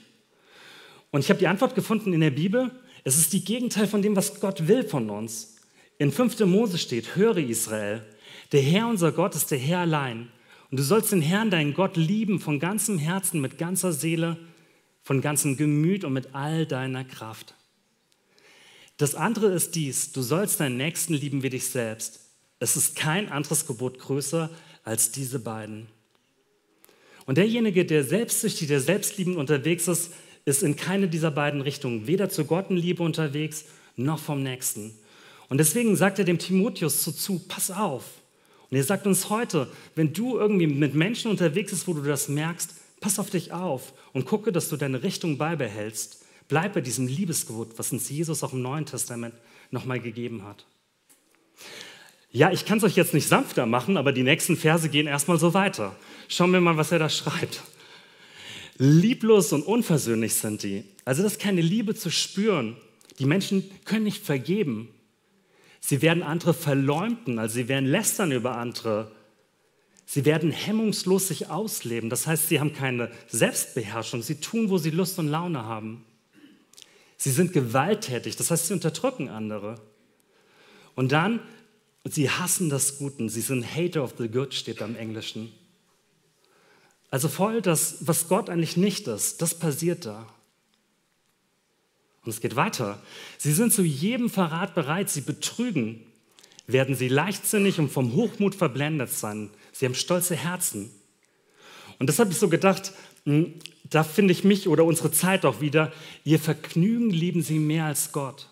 Und 1.11 1.19
ich 1.19 1.29
habe 1.29 1.37
die 1.37 1.47
Antwort 1.47 1.75
gefunden 1.75 2.13
in 2.13 2.21
der 2.21 2.31
Bibel. 2.31 2.71
Es 3.03 3.19
ist 3.19 3.31
die 3.31 3.45
Gegenteil 3.45 3.85
von 3.85 4.01
dem, 4.01 4.15
was 4.15 4.39
Gott 4.39 4.67
will 4.67 4.85
von 4.85 5.11
uns. 5.11 5.57
In 5.99 6.11
5. 6.11 6.39
Mose 6.47 6.79
steht, 6.79 7.15
höre 7.15 7.37
Israel, 7.37 8.03
der 8.51 8.61
Herr, 8.61 8.87
unser 8.87 9.11
Gott, 9.11 9.35
ist 9.35 9.51
der 9.51 9.57
Herr 9.57 9.79
allein. 9.79 10.29
Und 10.71 10.79
du 10.79 10.83
sollst 10.83 11.11
den 11.11 11.21
Herrn, 11.21 11.51
deinen 11.51 11.73
Gott, 11.73 11.95
lieben 11.95 12.39
von 12.39 12.59
ganzem 12.59 12.97
Herzen, 12.97 13.41
mit 13.41 13.57
ganzer 13.57 13.93
Seele, 13.93 14.37
von 15.03 15.21
ganzem 15.21 15.57
Gemüt 15.57 16.03
und 16.03 16.13
mit 16.13 16.33
all 16.33 16.65
deiner 16.65 17.03
Kraft. 17.03 17.53
Das 18.97 19.13
andere 19.13 19.47
ist 19.47 19.75
dies, 19.75 20.11
du 20.11 20.21
sollst 20.21 20.59
deinen 20.59 20.77
Nächsten 20.77 21.13
lieben 21.13 21.43
wie 21.43 21.49
dich 21.49 21.67
selbst. 21.67 22.21
Es 22.59 22.77
ist 22.77 22.95
kein 22.95 23.29
anderes 23.29 23.67
Gebot 23.67 23.99
größer 23.99 24.49
als 24.83 25.11
diese 25.11 25.39
beiden. 25.39 25.87
Und 27.25 27.37
derjenige, 27.37 27.85
der 27.85 28.03
selbstsüchtig, 28.03 28.67
der 28.67 28.79
selbstliebend 28.79 29.37
unterwegs 29.37 29.87
ist, 29.87 30.11
ist 30.45 30.63
in 30.63 30.75
keine 30.75 31.07
dieser 31.07 31.31
beiden 31.31 31.61
Richtungen, 31.61 32.07
weder 32.07 32.29
zur 32.29 32.45
Gottenliebe 32.45 33.03
unterwegs, 33.03 33.65
noch 33.95 34.19
vom 34.19 34.43
Nächsten. 34.43 34.93
Und 35.49 35.57
deswegen 35.57 35.95
sagt 35.95 36.19
er 36.19 36.25
dem 36.25 36.39
Timotheus 36.39 37.01
zu, 37.01 37.11
zu 37.11 37.39
pass 37.39 37.71
auf, 37.71 38.03
und 38.75 38.79
er 38.79 38.83
sagt 38.83 39.07
uns 39.07 39.29
heute, 39.29 39.69
wenn 39.95 40.11
du 40.11 40.37
irgendwie 40.37 40.67
mit 40.67 40.95
Menschen 40.95 41.31
unterwegs 41.31 41.71
bist, 41.71 41.87
wo 41.87 41.93
du 41.93 42.01
das 42.01 42.27
merkst, 42.27 42.71
pass 42.99 43.19
auf 43.19 43.29
dich 43.29 43.53
auf 43.53 43.93
und 44.11 44.25
gucke, 44.25 44.51
dass 44.51 44.67
du 44.67 44.75
deine 44.75 45.01
Richtung 45.01 45.37
beibehältst. 45.37 46.25
Bleib 46.49 46.73
bei 46.73 46.81
diesem 46.81 47.07
Liebesgebot, 47.07 47.79
was 47.79 47.93
uns 47.93 48.09
Jesus 48.09 48.43
auch 48.43 48.51
im 48.51 48.61
Neuen 48.61 48.85
Testament 48.85 49.33
nochmal 49.71 50.01
gegeben 50.01 50.43
hat. 50.43 50.65
Ja, 52.31 52.51
ich 52.51 52.65
kann 52.65 52.79
es 52.79 52.83
euch 52.83 52.97
jetzt 52.97 53.13
nicht 53.13 53.29
sanfter 53.29 53.65
machen, 53.65 53.95
aber 53.95 54.11
die 54.11 54.23
nächsten 54.23 54.57
Verse 54.57 54.89
gehen 54.89 55.07
erstmal 55.07 55.39
so 55.39 55.53
weiter. 55.53 55.95
Schauen 56.27 56.51
wir 56.51 56.59
mal, 56.59 56.75
was 56.75 56.91
er 56.91 56.99
da 56.99 57.07
schreibt. 57.07 57.63
Lieblos 58.77 59.53
und 59.53 59.63
unversöhnlich 59.63 60.33
sind 60.33 60.63
die. 60.63 60.83
Also 61.05 61.23
das 61.23 61.35
ist 61.35 61.41
keine 61.41 61.61
Liebe 61.61 61.95
zu 61.95 62.11
spüren. 62.11 62.75
Die 63.19 63.25
Menschen 63.25 63.71
können 63.85 64.03
nicht 64.03 64.25
vergeben. 64.25 64.89
Sie 65.87 66.01
werden 66.01 66.23
andere 66.23 66.55
verleumden, 66.55 67.37
also 67.37 67.53
sie 67.53 67.67
werden 67.67 67.85
lästern 67.85 68.31
über 68.31 68.57
andere. 68.57 69.11
Sie 70.07 70.25
werden 70.25 70.49
hemmungslos 70.49 71.27
sich 71.27 71.51
ausleben. 71.51 72.09
Das 72.09 72.25
heißt, 72.25 72.49
sie 72.49 72.59
haben 72.59 72.73
keine 72.73 73.11
Selbstbeherrschung. 73.27 74.23
Sie 74.23 74.39
tun, 74.39 74.71
wo 74.71 74.79
sie 74.79 74.89
Lust 74.89 75.19
und 75.19 75.27
Laune 75.27 75.63
haben. 75.65 76.03
Sie 77.17 77.29
sind 77.29 77.53
gewalttätig. 77.53 78.35
Das 78.35 78.49
heißt, 78.49 78.65
sie 78.65 78.73
unterdrücken 78.73 79.29
andere. 79.29 79.79
Und 80.95 81.11
dann, 81.11 81.39
sie 82.03 82.31
hassen 82.31 82.71
das 82.71 82.97
Gute. 82.97 83.29
Sie 83.29 83.41
sind 83.41 83.63
Hater 83.63 84.03
of 84.03 84.15
the 84.17 84.27
Good, 84.27 84.55
steht 84.55 84.81
da 84.81 84.85
im 84.85 84.95
Englischen. 84.95 85.51
Also 87.11 87.27
voll 87.27 87.61
das, 87.61 87.97
was 88.07 88.27
Gott 88.27 88.49
eigentlich 88.49 88.75
nicht 88.75 89.07
ist, 89.07 89.39
das 89.39 89.53
passiert 89.53 90.07
da. 90.07 90.25
Und 92.25 92.31
es 92.31 92.41
geht 92.41 92.55
weiter. 92.55 92.99
Sie 93.37 93.53
sind 93.53 93.71
zu 93.71 93.83
jedem 93.83 94.29
Verrat 94.29 94.73
bereit, 94.73 95.09
sie 95.09 95.21
betrügen. 95.21 96.01
Werden 96.67 96.95
sie 96.95 97.07
leichtsinnig 97.07 97.79
und 97.79 97.91
vom 97.91 98.13
Hochmut 98.13 98.55
verblendet 98.55 99.11
sein. 99.11 99.51
Sie 99.71 99.85
haben 99.85 99.93
stolze 99.93 100.35
Herzen. 100.35 100.89
Und 101.99 102.07
das 102.07 102.17
habe 102.17 102.31
ich 102.31 102.37
so 102.37 102.49
gedacht, 102.49 102.93
hm, 103.25 103.53
da 103.83 104.03
finde 104.03 104.31
ich 104.31 104.43
mich 104.43 104.67
oder 104.67 104.83
unsere 104.83 105.11
Zeit 105.11 105.45
auch 105.45 105.61
wieder. 105.61 105.93
Ihr 106.23 106.39
Vergnügen 106.39 107.11
lieben 107.11 107.43
sie 107.43 107.59
mehr 107.59 107.85
als 107.85 108.11
Gott. 108.11 108.49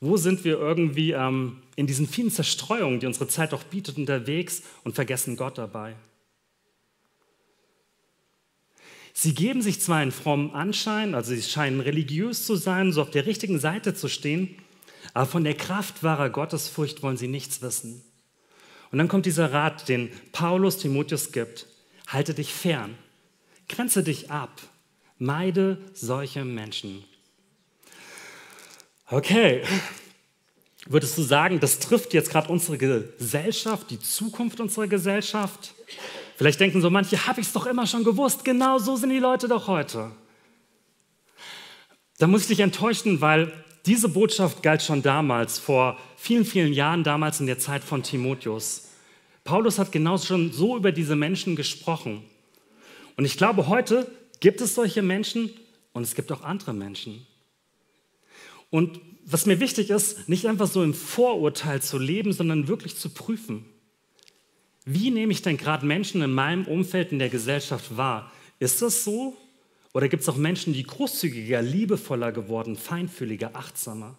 Wo 0.00 0.18
sind 0.18 0.44
wir 0.44 0.58
irgendwie 0.58 1.12
ähm, 1.12 1.62
in 1.76 1.86
diesen 1.86 2.06
vielen 2.06 2.30
Zerstreuungen, 2.30 3.00
die 3.00 3.06
unsere 3.06 3.26
Zeit 3.26 3.54
auch 3.54 3.62
bietet, 3.62 3.96
unterwegs 3.96 4.62
und 4.84 4.94
vergessen 4.94 5.36
Gott 5.36 5.56
dabei? 5.56 5.94
Sie 9.16 9.32
geben 9.32 9.62
sich 9.62 9.80
zwar 9.80 9.98
einen 9.98 10.10
frommen 10.10 10.52
Anschein, 10.54 11.14
also 11.14 11.32
sie 11.34 11.42
scheinen 11.42 11.80
religiös 11.80 12.44
zu 12.44 12.56
sein, 12.56 12.92
so 12.92 13.00
auf 13.00 13.10
der 13.10 13.26
richtigen 13.26 13.60
Seite 13.60 13.94
zu 13.94 14.08
stehen, 14.08 14.56
aber 15.14 15.26
von 15.26 15.44
der 15.44 15.54
Kraft 15.54 16.02
wahrer 16.02 16.30
Gottesfurcht 16.30 17.02
wollen 17.04 17.16
sie 17.16 17.28
nichts 17.28 17.62
wissen. 17.62 18.02
Und 18.90 18.98
dann 18.98 19.06
kommt 19.06 19.26
dieser 19.26 19.52
Rat, 19.52 19.88
den 19.88 20.10
Paulus 20.32 20.78
Timotheus 20.78 21.30
gibt. 21.30 21.68
Halte 22.08 22.34
dich 22.34 22.52
fern, 22.52 22.98
grenze 23.68 24.02
dich 24.02 24.32
ab, 24.32 24.60
meide 25.18 25.78
solche 25.94 26.44
Menschen. 26.44 27.04
Okay, 29.06 29.62
würdest 30.86 31.16
du 31.16 31.22
sagen, 31.22 31.60
das 31.60 31.78
trifft 31.78 32.14
jetzt 32.14 32.30
gerade 32.30 32.48
unsere 32.48 32.78
Gesellschaft, 32.78 33.90
die 33.90 34.00
Zukunft 34.00 34.58
unserer 34.58 34.88
Gesellschaft? 34.88 35.72
Vielleicht 36.36 36.60
denken 36.60 36.80
so 36.80 36.90
manche, 36.90 37.26
habe 37.26 37.40
ich 37.40 37.46
es 37.46 37.52
doch 37.52 37.66
immer 37.66 37.86
schon 37.86 38.04
gewusst, 38.04 38.44
genau 38.44 38.78
so 38.78 38.96
sind 38.96 39.10
die 39.10 39.18
Leute 39.18 39.48
doch 39.48 39.68
heute. 39.68 40.10
Da 42.18 42.26
muss 42.26 42.42
ich 42.42 42.48
dich 42.48 42.60
enttäuschen, 42.60 43.20
weil 43.20 43.52
diese 43.86 44.08
Botschaft 44.08 44.62
galt 44.62 44.82
schon 44.82 45.02
damals, 45.02 45.58
vor 45.58 45.98
vielen, 46.16 46.44
vielen 46.44 46.72
Jahren, 46.72 47.04
damals 47.04 47.40
in 47.40 47.46
der 47.46 47.58
Zeit 47.58 47.84
von 47.84 48.02
Timotheus. 48.02 48.88
Paulus 49.44 49.78
hat 49.78 49.92
genau 49.92 50.16
schon 50.16 50.52
so 50.52 50.76
über 50.76 50.90
diese 50.90 51.16
Menschen 51.16 51.54
gesprochen. 51.54 52.22
Und 53.16 53.26
ich 53.26 53.36
glaube, 53.36 53.68
heute 53.68 54.10
gibt 54.40 54.60
es 54.60 54.74
solche 54.74 55.02
Menschen 55.02 55.50
und 55.92 56.02
es 56.02 56.14
gibt 56.14 56.32
auch 56.32 56.42
andere 56.42 56.72
Menschen. 56.72 57.26
Und 58.70 59.00
was 59.24 59.46
mir 59.46 59.60
wichtig 59.60 59.90
ist, 59.90 60.28
nicht 60.28 60.46
einfach 60.46 60.66
so 60.66 60.82
im 60.82 60.94
Vorurteil 60.94 61.80
zu 61.80 61.98
leben, 61.98 62.32
sondern 62.32 62.68
wirklich 62.68 62.96
zu 62.96 63.10
prüfen. 63.10 63.64
Wie 64.84 65.10
nehme 65.10 65.32
ich 65.32 65.42
denn 65.42 65.56
gerade 65.56 65.86
Menschen 65.86 66.22
in 66.22 66.32
meinem 66.32 66.66
Umfeld, 66.66 67.12
in 67.12 67.18
der 67.18 67.30
Gesellschaft 67.30 67.96
wahr? 67.96 68.30
Ist 68.58 68.82
das 68.82 69.04
so? 69.04 69.36
Oder 69.94 70.08
gibt 70.08 70.22
es 70.22 70.28
auch 70.28 70.36
Menschen, 70.36 70.72
die 70.72 70.82
großzügiger, 70.82 71.62
liebevoller 71.62 72.32
geworden, 72.32 72.76
feinfühliger, 72.76 73.54
achtsamer? 73.54 74.18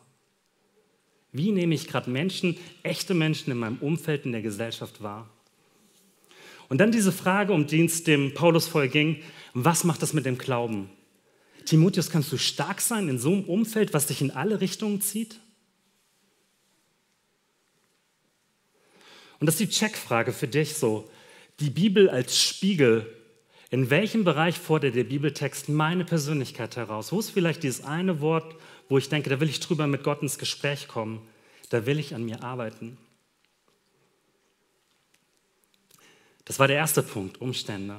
Wie 1.32 1.52
nehme 1.52 1.76
ich 1.76 1.88
gerade 1.88 2.10
Menschen, 2.10 2.58
echte 2.82 3.14
Menschen 3.14 3.52
in 3.52 3.58
meinem 3.58 3.78
Umfeld, 3.78 4.26
in 4.26 4.32
der 4.32 4.42
Gesellschaft 4.42 5.04
wahr? 5.04 5.30
Und 6.70 6.80
dann 6.80 6.92
diese 6.92 7.12
Frage, 7.12 7.54
um 7.54 7.68
die 7.68 7.86
es 7.86 8.04
dem 8.04 8.34
Paulus 8.34 8.68
voll 8.68 8.88
ging, 8.88 9.18
was 9.54 9.84
macht 9.84 10.02
das 10.02 10.14
mit 10.14 10.26
dem 10.26 10.38
Glauben? 10.38 10.90
Timotheus, 11.66 12.10
kannst 12.10 12.32
du 12.32 12.38
stark 12.38 12.82
sein 12.82 13.10
in 13.10 13.20
so 13.20 13.34
einem 13.34 13.44
Umfeld, 13.44 13.94
was 13.94 14.08
dich 14.08 14.22
in 14.22 14.32
alle 14.32 14.62
Richtungen 14.62 15.02
zieht? 15.02 15.40
Und 19.39 19.48
das 19.48 19.56
ist 19.56 19.60
die 19.60 19.70
Checkfrage 19.70 20.32
für 20.32 20.48
dich 20.48 20.75
so. 20.75 21.10
Die 21.60 21.70
Bibel 21.70 22.10
als 22.10 22.42
Spiegel. 22.42 23.12
In 23.72 23.89
welchem 23.89 24.24
Bereich 24.24 24.58
fordert 24.58 24.96
der 24.96 25.04
Bibeltext 25.04 25.70
meine 25.70 26.06
Persönlichkeit 26.06 26.75
heraus? 26.75 27.12
Wo 27.12 27.20
ist 27.20 27.32
vielleicht 27.32 27.63
dieses 27.63 27.84
eine 27.84 28.22
Wort, 28.22 28.56
wo 28.89 28.98
ich 28.98 29.10
denke, 29.10 29.30
da 29.30 29.39
will 29.39 29.50
ich 29.50 29.60
drüber 29.60 29.88
mit 29.88 30.04
Gott 30.04 30.22
ins 30.22 30.38
Gespräch 30.38 30.88
kommen? 30.88 31.27
Da 31.70 31.86
will 31.86 32.00
ich 32.00 32.13
an 32.13 32.24
mir 32.24 32.44
arbeiten. 32.44 32.98
Das 36.46 36.60
war 36.60 36.68
der 36.68 36.77
erste 36.77 37.01
Punkt, 37.01 37.42
Umstände. 37.42 37.98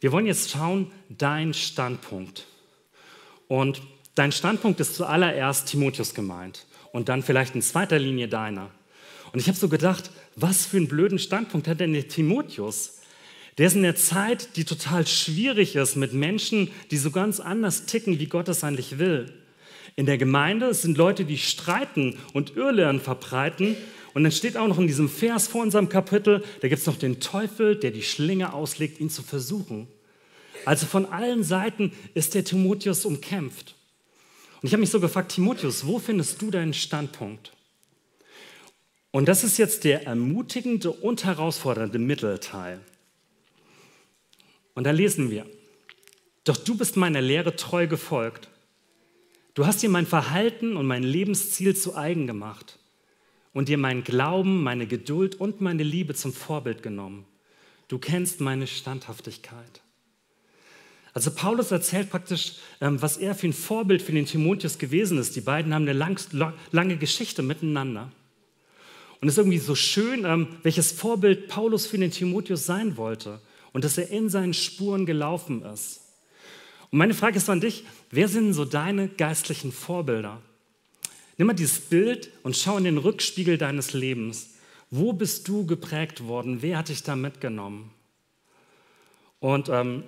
Wir 0.00 0.12
wollen 0.12 0.26
jetzt 0.26 0.50
schauen, 0.50 0.90
dein 1.08 1.54
Standpunkt. 1.54 2.46
Und 3.48 3.82
dein 4.14 4.32
Standpunkt 4.32 4.80
ist 4.80 4.96
zuallererst 4.96 5.68
Timotheus 5.68 6.14
gemeint 6.14 6.66
und 6.92 7.08
dann 7.08 7.22
vielleicht 7.22 7.54
in 7.54 7.62
zweiter 7.62 7.98
Linie 7.98 8.28
deiner. 8.28 8.70
Und 9.32 9.40
ich 9.40 9.48
habe 9.48 9.58
so 9.58 9.68
gedacht, 9.68 10.10
was 10.36 10.66
für 10.66 10.76
einen 10.76 10.88
blöden 10.88 11.18
Standpunkt 11.18 11.68
hat 11.68 11.80
denn 11.80 11.92
der 11.92 12.08
Timotheus? 12.08 13.00
Der 13.58 13.68
ist 13.68 13.76
in 13.76 13.82
der 13.82 13.96
Zeit, 13.96 14.56
die 14.56 14.64
total 14.64 15.06
schwierig 15.06 15.76
ist 15.76 15.96
mit 15.96 16.12
Menschen, 16.12 16.70
die 16.90 16.96
so 16.96 17.10
ganz 17.10 17.38
anders 17.38 17.86
ticken, 17.86 18.18
wie 18.18 18.26
Gott 18.26 18.48
es 18.48 18.64
eigentlich 18.64 18.98
will. 18.98 19.32
In 19.96 20.06
der 20.06 20.18
Gemeinde 20.18 20.74
sind 20.74 20.98
Leute, 20.98 21.24
die 21.24 21.38
streiten 21.38 22.18
und 22.32 22.56
Irrlehren 22.56 23.00
verbreiten. 23.00 23.76
Und 24.12 24.24
dann 24.24 24.32
steht 24.32 24.56
auch 24.56 24.66
noch 24.66 24.78
in 24.78 24.88
diesem 24.88 25.08
Vers 25.08 25.46
vor 25.46 25.62
unserem 25.62 25.88
Kapitel, 25.88 26.42
da 26.60 26.68
gibt 26.68 26.80
es 26.80 26.86
noch 26.86 26.98
den 26.98 27.20
Teufel, 27.20 27.76
der 27.76 27.92
die 27.92 28.02
Schlinge 28.02 28.52
auslegt, 28.52 29.00
ihn 29.00 29.10
zu 29.10 29.22
versuchen. 29.22 29.86
Also 30.64 30.86
von 30.86 31.06
allen 31.06 31.44
Seiten 31.44 31.92
ist 32.14 32.34
der 32.34 32.44
Timotheus 32.44 33.04
umkämpft. 33.04 33.74
Und 34.62 34.68
ich 34.68 34.72
habe 34.72 34.80
mich 34.80 34.90
so 34.90 35.00
gefragt, 35.00 35.32
Timotheus, 35.32 35.86
wo 35.86 35.98
findest 35.98 36.40
du 36.40 36.50
deinen 36.50 36.74
Standpunkt? 36.74 37.52
Und 39.14 39.26
das 39.26 39.44
ist 39.44 39.58
jetzt 39.58 39.84
der 39.84 40.08
ermutigende 40.08 40.90
und 40.90 41.24
herausfordernde 41.24 42.00
Mittelteil. 42.00 42.80
Und 44.74 44.82
da 44.82 44.90
lesen 44.90 45.30
wir, 45.30 45.46
doch 46.42 46.56
du 46.56 46.76
bist 46.76 46.96
meiner 46.96 47.20
Lehre 47.20 47.54
treu 47.54 47.86
gefolgt. 47.86 48.48
Du 49.54 49.66
hast 49.66 49.84
dir 49.84 49.88
mein 49.88 50.06
Verhalten 50.06 50.76
und 50.76 50.86
mein 50.86 51.04
Lebensziel 51.04 51.76
zu 51.76 51.94
eigen 51.94 52.26
gemacht 52.26 52.80
und 53.52 53.68
dir 53.68 53.78
meinen 53.78 54.02
Glauben, 54.02 54.64
meine 54.64 54.88
Geduld 54.88 55.36
und 55.36 55.60
meine 55.60 55.84
Liebe 55.84 56.14
zum 56.14 56.32
Vorbild 56.32 56.82
genommen. 56.82 57.24
Du 57.86 58.00
kennst 58.00 58.40
meine 58.40 58.66
Standhaftigkeit. 58.66 59.80
Also 61.12 61.30
Paulus 61.30 61.70
erzählt 61.70 62.10
praktisch, 62.10 62.54
ähm, 62.80 63.00
was 63.00 63.16
er 63.16 63.36
für 63.36 63.46
ein 63.46 63.52
Vorbild 63.52 64.02
für 64.02 64.10
den 64.10 64.26
Timotheus 64.26 64.76
gewesen 64.76 65.18
ist. 65.18 65.36
Die 65.36 65.40
beiden 65.40 65.72
haben 65.72 65.82
eine 65.82 65.92
lang, 65.92 66.20
lange 66.72 66.96
Geschichte 66.96 67.44
miteinander. 67.44 68.10
Und 69.24 69.28
es 69.28 69.36
ist 69.36 69.38
irgendwie 69.38 69.56
so 69.56 69.74
schön, 69.74 70.26
ähm, 70.26 70.48
welches 70.64 70.92
Vorbild 70.92 71.48
Paulus 71.48 71.86
für 71.86 71.96
den 71.96 72.10
Timotheus 72.10 72.66
sein 72.66 72.98
wollte 72.98 73.40
und 73.72 73.82
dass 73.82 73.96
er 73.96 74.10
in 74.10 74.28
seinen 74.28 74.52
Spuren 74.52 75.06
gelaufen 75.06 75.62
ist. 75.62 76.02
Und 76.90 76.98
meine 76.98 77.14
Frage 77.14 77.38
ist 77.38 77.48
an 77.48 77.62
dich, 77.62 77.84
wer 78.10 78.28
sind 78.28 78.52
so 78.52 78.66
deine 78.66 79.08
geistlichen 79.08 79.72
Vorbilder? 79.72 80.42
Nimm 81.38 81.46
mal 81.46 81.54
dieses 81.54 81.80
Bild 81.80 82.32
und 82.42 82.54
schau 82.54 82.76
in 82.76 82.84
den 82.84 82.98
Rückspiegel 82.98 83.56
deines 83.56 83.94
Lebens. 83.94 84.56
Wo 84.90 85.14
bist 85.14 85.48
du 85.48 85.64
geprägt 85.64 86.26
worden? 86.26 86.60
Wer 86.60 86.76
hat 86.76 86.90
dich 86.90 87.02
da 87.02 87.16
mitgenommen? 87.16 87.92
Und 89.40 89.70
ähm, 89.70 90.04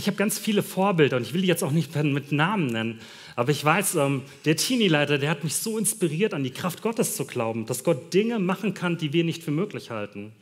ich 0.00 0.06
habe 0.06 0.16
ganz 0.16 0.38
viele 0.38 0.62
Vorbilder 0.62 1.18
und 1.18 1.24
ich 1.24 1.34
will 1.34 1.42
die 1.42 1.46
jetzt 1.46 1.62
auch 1.62 1.72
nicht 1.72 1.94
mit 1.94 2.32
Namen 2.32 2.68
nennen, 2.68 3.00
aber 3.36 3.50
ich 3.50 3.62
weiß, 3.62 3.96
ähm, 3.96 4.22
der 4.46 4.56
Teenie-Leiter, 4.56 5.18
der 5.18 5.28
hat 5.28 5.44
mich 5.44 5.56
so 5.56 5.76
inspiriert, 5.76 6.32
an 6.32 6.42
die 6.42 6.52
Kraft 6.52 6.80
Gottes 6.80 7.16
zu 7.16 7.26
glauben, 7.26 7.66
dass 7.66 7.84
Gott 7.84 8.14
Dinge 8.14 8.38
machen 8.38 8.72
kann, 8.72 8.96
die 8.96 9.12
wir 9.12 9.24
nicht 9.24 9.42
für 9.42 9.50
möglich 9.50 9.90
halten. 9.90 10.32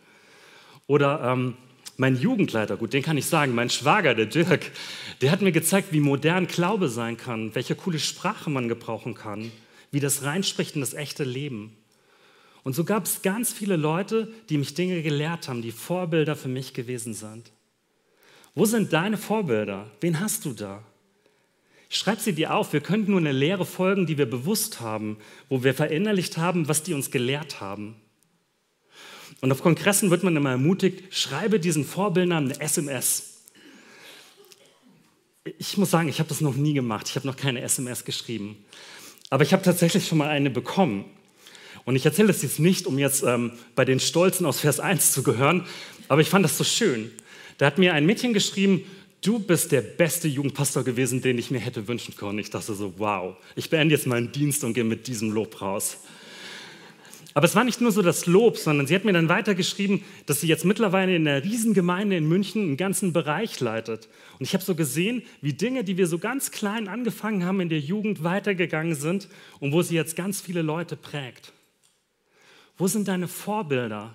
Oder 0.86 1.32
ähm, 1.32 1.54
mein 1.96 2.16
Jugendleiter, 2.16 2.76
gut, 2.76 2.92
den 2.92 3.02
kann 3.02 3.18
ich 3.18 3.26
sagen, 3.26 3.52
mein 3.52 3.68
Schwager, 3.68 4.14
der 4.14 4.26
Dirk, 4.26 4.70
der 5.22 5.32
hat 5.32 5.42
mir 5.42 5.50
gezeigt, 5.50 5.88
wie 5.90 5.98
modern 5.98 6.46
Glaube 6.46 6.88
sein 6.88 7.16
kann, 7.16 7.52
welche 7.56 7.74
coole 7.74 7.98
Sprache 7.98 8.50
man 8.50 8.68
gebrauchen 8.68 9.14
kann, 9.14 9.50
wie 9.90 9.98
das 9.98 10.22
reinspricht 10.22 10.76
in 10.76 10.82
das 10.82 10.94
echte 10.94 11.24
Leben. 11.24 11.76
Und 12.62 12.74
so 12.74 12.84
gab 12.84 13.06
es 13.06 13.22
ganz 13.22 13.52
viele 13.52 13.74
Leute, 13.74 14.32
die 14.50 14.58
mich 14.58 14.74
Dinge 14.74 15.02
gelehrt 15.02 15.48
haben, 15.48 15.62
die 15.62 15.72
Vorbilder 15.72 16.36
für 16.36 16.48
mich 16.48 16.74
gewesen 16.74 17.12
sind. 17.12 17.50
Wo 18.54 18.64
sind 18.64 18.92
deine 18.92 19.16
Vorbilder? 19.16 19.90
Wen 20.00 20.20
hast 20.20 20.44
du 20.44 20.52
da? 20.52 20.82
Schreib 21.88 22.20
sie 22.20 22.32
dir 22.32 22.54
auf. 22.54 22.72
Wir 22.72 22.80
könnten 22.80 23.12
nur 23.12 23.20
eine 23.20 23.32
Lehre 23.32 23.64
folgen, 23.64 24.06
die 24.06 24.18
wir 24.18 24.28
bewusst 24.28 24.80
haben, 24.80 25.16
wo 25.48 25.64
wir 25.64 25.74
verinnerlicht 25.74 26.36
haben, 26.36 26.68
was 26.68 26.82
die 26.82 26.92
uns 26.92 27.10
gelehrt 27.10 27.60
haben. 27.60 27.96
Und 29.40 29.52
auf 29.52 29.62
Kongressen 29.62 30.10
wird 30.10 30.22
man 30.22 30.36
immer 30.36 30.50
ermutigt, 30.50 31.14
schreibe 31.14 31.60
diesen 31.60 31.84
Vorbildern 31.84 32.46
eine 32.46 32.60
SMS. 32.60 33.44
Ich 35.58 35.78
muss 35.78 35.90
sagen, 35.90 36.08
ich 36.08 36.18
habe 36.18 36.28
das 36.28 36.40
noch 36.40 36.56
nie 36.56 36.74
gemacht. 36.74 37.08
Ich 37.08 37.16
habe 37.16 37.26
noch 37.26 37.36
keine 37.36 37.62
SMS 37.62 38.04
geschrieben. 38.04 38.64
Aber 39.30 39.42
ich 39.44 39.52
habe 39.52 39.62
tatsächlich 39.62 40.06
schon 40.06 40.18
mal 40.18 40.28
eine 40.28 40.50
bekommen. 40.50 41.04
Und 41.84 41.96
ich 41.96 42.04
erzähle 42.04 42.28
das 42.28 42.42
jetzt 42.42 42.58
nicht, 42.58 42.86
um 42.86 42.98
jetzt 42.98 43.22
ähm, 43.22 43.52
bei 43.74 43.84
den 43.84 44.00
Stolzen 44.00 44.44
aus 44.44 44.60
Vers 44.60 44.80
1 44.80 45.12
zu 45.12 45.22
gehören, 45.22 45.64
aber 46.08 46.20
ich 46.20 46.28
fand 46.28 46.44
das 46.44 46.58
so 46.58 46.64
schön. 46.64 47.10
Da 47.58 47.66
hat 47.66 47.78
mir 47.78 47.92
ein 47.92 48.06
Mädchen 48.06 48.32
geschrieben, 48.32 48.84
du 49.20 49.40
bist 49.40 49.72
der 49.72 49.82
beste 49.82 50.28
Jugendpastor 50.28 50.84
gewesen, 50.84 51.20
den 51.20 51.38
ich 51.38 51.50
mir 51.50 51.58
hätte 51.58 51.88
wünschen 51.88 52.16
können. 52.16 52.38
Ich 52.38 52.50
dachte 52.50 52.72
so, 52.74 52.94
wow, 52.98 53.36
ich 53.56 53.68
beende 53.68 53.94
jetzt 53.94 54.06
meinen 54.06 54.32
Dienst 54.32 54.64
und 54.64 54.74
gehe 54.74 54.84
mit 54.84 55.06
diesem 55.08 55.32
Lob 55.32 55.60
raus. 55.60 55.98
Aber 57.34 57.46
es 57.46 57.54
war 57.54 57.64
nicht 57.64 57.80
nur 57.80 57.92
so 57.92 58.02
das 58.02 58.26
Lob, 58.26 58.56
sondern 58.56 58.86
sie 58.86 58.94
hat 58.94 59.04
mir 59.04 59.12
dann 59.12 59.28
weitergeschrieben, 59.28 60.02
dass 60.26 60.40
sie 60.40 60.48
jetzt 60.48 60.64
mittlerweile 60.64 61.14
in 61.14 61.28
einer 61.28 61.44
Riesengemeinde 61.44 62.16
in 62.16 62.26
München 62.26 62.62
einen 62.62 62.76
ganzen 62.76 63.12
Bereich 63.12 63.60
leitet. 63.60 64.08
Und 64.38 64.46
ich 64.46 64.54
habe 64.54 64.64
so 64.64 64.74
gesehen, 64.74 65.22
wie 65.40 65.52
Dinge, 65.52 65.84
die 65.84 65.96
wir 65.96 66.06
so 66.06 66.18
ganz 66.18 66.50
klein 66.50 66.88
angefangen 66.88 67.44
haben 67.44 67.60
in 67.60 67.68
der 67.68 67.80
Jugend, 67.80 68.24
weitergegangen 68.24 68.94
sind 68.94 69.28
und 69.60 69.72
wo 69.72 69.82
sie 69.82 69.94
jetzt 69.94 70.16
ganz 70.16 70.40
viele 70.40 70.62
Leute 70.62 70.96
prägt. 70.96 71.52
Wo 72.76 72.86
sind 72.86 73.08
deine 73.08 73.28
Vorbilder? 73.28 74.14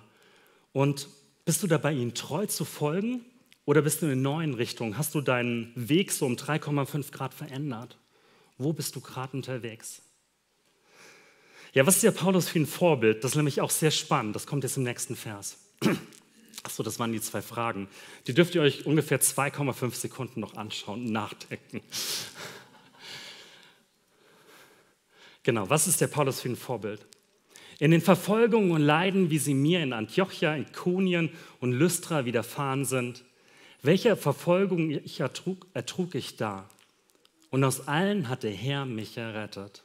Und 0.72 1.08
bist 1.44 1.62
du 1.62 1.66
dabei, 1.66 1.92
ihnen 1.92 2.14
treu 2.14 2.46
zu 2.46 2.64
folgen? 2.64 3.20
Oder 3.66 3.82
bist 3.82 4.02
du 4.02 4.06
in 4.06 4.22
neuen 4.22 4.54
Richtung? 4.54 4.98
Hast 4.98 5.14
du 5.14 5.20
deinen 5.20 5.72
Weg 5.74 6.12
so 6.12 6.26
um 6.26 6.34
3,5 6.34 7.12
Grad 7.12 7.32
verändert? 7.32 7.98
Wo 8.58 8.72
bist 8.72 8.94
du 8.94 9.00
gerade 9.00 9.36
unterwegs? 9.36 10.02
Ja, 11.72 11.86
was 11.86 11.96
ist 11.96 12.04
der 12.04 12.12
Paulus 12.12 12.48
für 12.48 12.60
ein 12.60 12.66
Vorbild? 12.66 13.24
Das 13.24 13.32
ist 13.32 13.36
nämlich 13.36 13.60
auch 13.60 13.70
sehr 13.70 13.90
spannend. 13.90 14.36
Das 14.36 14.46
kommt 14.46 14.62
jetzt 14.64 14.76
im 14.76 14.84
nächsten 14.84 15.16
Vers. 15.16 15.58
Achso, 16.62 16.82
das 16.82 16.98
waren 16.98 17.12
die 17.12 17.20
zwei 17.20 17.42
Fragen. 17.42 17.88
Die 18.26 18.34
dürft 18.34 18.54
ihr 18.54 18.62
euch 18.62 18.86
ungefähr 18.86 19.20
2,5 19.20 19.94
Sekunden 19.94 20.40
noch 20.40 20.54
anschauen 20.56 21.06
und 21.06 21.12
nachdenken. 21.12 21.80
Genau, 25.42 25.68
was 25.68 25.86
ist 25.86 26.00
der 26.00 26.06
Paulus 26.06 26.40
für 26.40 26.48
ein 26.48 26.56
Vorbild? 26.56 27.06
In 27.78 27.90
den 27.90 28.00
Verfolgungen 28.00 28.70
und 28.70 28.80
Leiden, 28.80 29.28
wie 29.30 29.38
sie 29.38 29.52
mir 29.52 29.82
in 29.82 29.92
Antiochia, 29.92 30.54
in 30.54 30.72
Konien 30.72 31.30
und 31.60 31.72
Lystra 31.72 32.24
widerfahren 32.24 32.84
sind, 32.84 33.24
welche 33.84 34.16
Verfolgung 34.16 34.90
ich 34.90 35.20
ertrug, 35.20 35.66
ertrug 35.74 36.14
ich 36.14 36.36
da? 36.36 36.68
Und 37.50 37.62
aus 37.64 37.86
allen 37.86 38.28
hat 38.28 38.42
der 38.42 38.50
Herr 38.50 38.86
mich 38.86 39.16
errettet. 39.16 39.84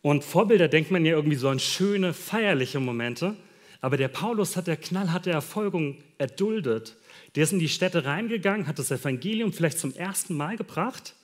Und 0.00 0.24
Vorbilder 0.24 0.68
denkt 0.68 0.90
man 0.90 1.04
ja 1.04 1.14
irgendwie 1.14 1.36
so 1.36 1.48
an 1.48 1.58
schöne, 1.58 2.14
feierliche 2.14 2.80
Momente, 2.80 3.36
aber 3.80 3.96
der 3.96 4.08
Paulus 4.08 4.56
hat 4.56 4.66
der 4.66 4.76
knallharte 4.76 5.30
Erfolgung 5.30 5.98
erduldet. 6.16 6.96
Der 7.34 7.44
ist 7.44 7.52
in 7.52 7.58
die 7.58 7.68
Städte 7.68 8.04
reingegangen, 8.04 8.66
hat 8.66 8.78
das 8.78 8.90
Evangelium 8.90 9.52
vielleicht 9.52 9.78
zum 9.78 9.94
ersten 9.94 10.36
Mal 10.36 10.56
gebracht 10.56 11.14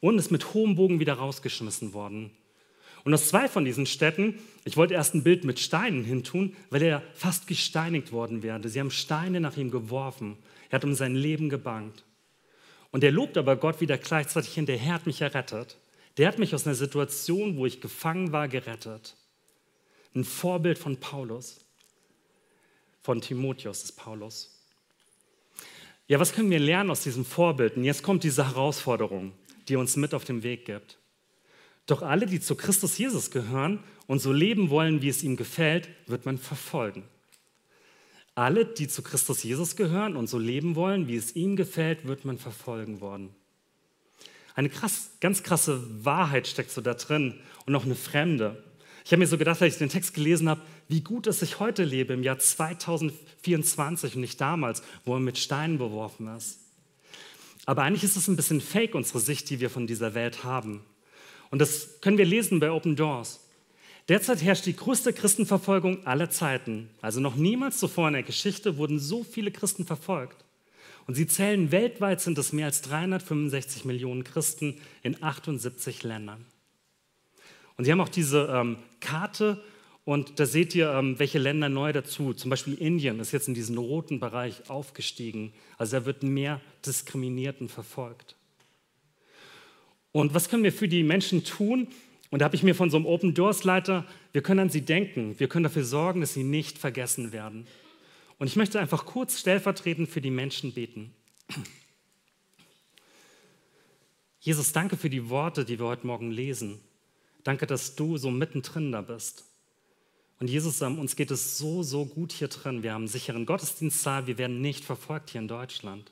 und 0.00 0.18
ist 0.18 0.30
mit 0.30 0.54
hohem 0.54 0.74
Bogen 0.74 1.00
wieder 1.00 1.14
rausgeschmissen 1.14 1.92
worden. 1.92 2.30
Und 3.04 3.14
aus 3.14 3.28
zwei 3.28 3.48
von 3.48 3.64
diesen 3.64 3.86
Städten, 3.86 4.38
ich 4.64 4.76
wollte 4.76 4.94
erst 4.94 5.14
ein 5.14 5.24
Bild 5.24 5.44
mit 5.44 5.58
Steinen 5.58 6.04
hintun, 6.04 6.56
weil 6.70 6.82
er 6.82 7.02
fast 7.14 7.46
gesteinigt 7.46 8.12
worden 8.12 8.42
wäre. 8.42 8.68
Sie 8.68 8.80
haben 8.80 8.90
Steine 8.90 9.40
nach 9.40 9.56
ihm 9.56 9.70
geworfen. 9.70 10.36
Er 10.72 10.76
hat 10.76 10.84
um 10.84 10.94
sein 10.94 11.14
Leben 11.14 11.50
gebangt. 11.50 12.02
Und 12.92 13.04
er 13.04 13.12
lobt 13.12 13.36
aber 13.36 13.56
Gott 13.56 13.82
wieder 13.82 13.98
gleichzeitig 13.98 14.54
hin, 14.54 14.64
der 14.64 14.78
Herr 14.78 14.94
hat 14.94 15.06
mich 15.06 15.20
errettet. 15.20 15.76
Der 16.16 16.26
hat 16.26 16.38
mich 16.38 16.54
aus 16.54 16.66
einer 16.66 16.74
Situation, 16.74 17.58
wo 17.58 17.66
ich 17.66 17.82
gefangen 17.82 18.32
war, 18.32 18.48
gerettet. 18.48 19.14
Ein 20.14 20.24
Vorbild 20.24 20.78
von 20.78 20.96
Paulus, 20.96 21.66
von 23.02 23.20
Timotheus 23.20 23.84
ist 23.84 23.92
Paulus. 23.98 24.62
Ja, 26.08 26.18
was 26.18 26.32
können 26.32 26.50
wir 26.50 26.58
lernen 26.58 26.90
aus 26.90 27.02
diesem 27.02 27.26
Vorbild? 27.26 27.76
Und 27.76 27.84
jetzt 27.84 28.02
kommt 28.02 28.24
diese 28.24 28.48
Herausforderung, 28.48 29.34
die 29.68 29.76
uns 29.76 29.96
mit 29.96 30.14
auf 30.14 30.24
den 30.24 30.42
Weg 30.42 30.64
gibt. 30.64 30.96
Doch 31.84 32.00
alle, 32.00 32.24
die 32.24 32.40
zu 32.40 32.54
Christus 32.54 32.96
Jesus 32.96 33.30
gehören 33.30 33.84
und 34.06 34.20
so 34.20 34.32
leben 34.32 34.70
wollen, 34.70 35.02
wie 35.02 35.10
es 35.10 35.22
ihm 35.22 35.36
gefällt, 35.36 35.90
wird 36.06 36.24
man 36.24 36.38
verfolgen. 36.38 37.04
Alle, 38.34 38.64
die 38.64 38.88
zu 38.88 39.02
Christus 39.02 39.42
Jesus 39.42 39.76
gehören 39.76 40.16
und 40.16 40.28
so 40.28 40.38
leben 40.38 40.74
wollen, 40.74 41.06
wie 41.06 41.16
es 41.16 41.36
ihm 41.36 41.56
gefällt, 41.56 42.06
wird 42.06 42.24
man 42.24 42.38
verfolgen 42.38 43.00
worden. 43.00 43.30
Eine 44.54 44.68
krass, 44.68 45.10
ganz 45.20 45.42
krasse 45.42 45.82
Wahrheit 46.04 46.46
steckt 46.46 46.70
so 46.70 46.80
da 46.80 46.94
drin 46.94 47.38
und 47.66 47.72
noch 47.72 47.84
eine 47.84 47.94
fremde. 47.94 48.62
Ich 49.04 49.12
habe 49.12 49.18
mir 49.18 49.26
so 49.26 49.38
gedacht, 49.38 49.60
als 49.60 49.74
ich 49.74 49.78
den 49.78 49.88
Text 49.88 50.14
gelesen 50.14 50.48
habe, 50.48 50.60
wie 50.88 51.00
gut, 51.00 51.26
dass 51.26 51.42
ich 51.42 51.58
heute 51.58 51.84
lebe, 51.84 52.12
im 52.12 52.22
Jahr 52.22 52.38
2024 52.38 54.14
und 54.14 54.20
nicht 54.20 54.40
damals, 54.40 54.82
wo 55.04 55.14
er 55.14 55.20
mit 55.20 55.38
Steinen 55.38 55.78
beworfen 55.78 56.28
ist. 56.36 56.58
Aber 57.66 57.82
eigentlich 57.82 58.04
ist 58.04 58.16
es 58.16 58.28
ein 58.28 58.36
bisschen 58.36 58.60
fake, 58.60 58.94
unsere 58.94 59.20
Sicht, 59.20 59.50
die 59.50 59.60
wir 59.60 59.70
von 59.70 59.86
dieser 59.86 60.14
Welt 60.14 60.44
haben. 60.44 60.84
Und 61.50 61.60
das 61.60 62.00
können 62.00 62.18
wir 62.18 62.24
lesen 62.24 62.60
bei 62.60 62.70
Open 62.70 62.96
Doors. 62.96 63.40
Derzeit 64.08 64.42
herrscht 64.42 64.66
die 64.66 64.76
größte 64.76 65.12
Christenverfolgung 65.12 66.06
aller 66.06 66.30
Zeiten. 66.30 66.90
Also 67.00 67.20
noch 67.20 67.36
niemals 67.36 67.78
zuvor 67.78 68.08
in 68.08 68.14
der 68.14 68.22
Geschichte 68.22 68.76
wurden 68.76 68.98
so 68.98 69.22
viele 69.22 69.50
Christen 69.50 69.86
verfolgt. 69.86 70.44
Und 71.06 71.14
sie 71.14 71.26
zählen 71.26 71.72
weltweit 71.72 72.20
sind 72.20 72.38
es 72.38 72.52
mehr 72.52 72.66
als 72.66 72.82
365 72.82 73.84
Millionen 73.84 74.24
Christen 74.24 74.80
in 75.02 75.22
78 75.22 76.02
Ländern. 76.02 76.44
Und 77.76 77.84
sie 77.84 77.92
haben 77.92 78.00
auch 78.00 78.08
diese 78.08 78.48
ähm, 78.52 78.76
Karte 79.00 79.62
und 80.04 80.40
da 80.40 80.46
seht 80.46 80.74
ihr, 80.74 80.90
ähm, 80.90 81.18
welche 81.18 81.38
Länder 81.38 81.68
neu 81.68 81.92
dazu. 81.92 82.34
Zum 82.34 82.50
Beispiel 82.50 82.74
Indien 82.74 83.20
ist 83.20 83.32
jetzt 83.32 83.48
in 83.48 83.54
diesen 83.54 83.78
roten 83.78 84.18
Bereich 84.18 84.68
aufgestiegen. 84.68 85.52
Also 85.78 85.98
da 85.98 86.06
wird 86.06 86.22
mehr 86.24 86.60
diskriminiert 86.84 87.60
und 87.60 87.70
verfolgt. 87.70 88.36
Und 90.10 90.34
was 90.34 90.48
können 90.48 90.64
wir 90.64 90.72
für 90.72 90.88
die 90.88 91.04
Menschen 91.04 91.44
tun? 91.44 91.88
Und 92.32 92.38
da 92.38 92.46
habe 92.46 92.56
ich 92.56 92.62
mir 92.62 92.74
von 92.74 92.88
so 92.88 92.96
einem 92.96 93.04
Open 93.04 93.34
Doors 93.34 93.62
Leiter, 93.62 94.06
wir 94.32 94.42
können 94.42 94.60
an 94.60 94.70
sie 94.70 94.80
denken, 94.80 95.38
wir 95.38 95.48
können 95.48 95.64
dafür 95.64 95.84
sorgen, 95.84 96.22
dass 96.22 96.32
sie 96.32 96.44
nicht 96.44 96.78
vergessen 96.78 97.30
werden. 97.30 97.66
Und 98.38 98.46
ich 98.46 98.56
möchte 98.56 98.80
einfach 98.80 99.04
kurz 99.04 99.38
stellvertretend 99.38 100.08
für 100.08 100.22
die 100.22 100.30
Menschen 100.30 100.72
beten. 100.72 101.12
Jesus, 104.40 104.72
danke 104.72 104.96
für 104.96 105.10
die 105.10 105.28
Worte, 105.28 105.66
die 105.66 105.78
wir 105.78 105.84
heute 105.84 106.06
Morgen 106.06 106.30
lesen. 106.30 106.80
Danke, 107.44 107.66
dass 107.66 107.96
du 107.96 108.16
so 108.16 108.30
mittendrin 108.30 108.92
da 108.92 109.02
bist. 109.02 109.44
Und 110.40 110.48
Jesus, 110.48 110.80
uns 110.80 111.16
geht 111.16 111.30
es 111.30 111.58
so, 111.58 111.82
so 111.82 112.06
gut 112.06 112.32
hier 112.32 112.48
drin. 112.48 112.82
Wir 112.82 112.94
haben 112.94 113.02
einen 113.02 113.08
sicheren 113.08 113.44
Gottesdienstsaal, 113.44 114.26
wir 114.26 114.38
werden 114.38 114.62
nicht 114.62 114.86
verfolgt 114.86 115.28
hier 115.28 115.42
in 115.42 115.48
Deutschland. 115.48 116.10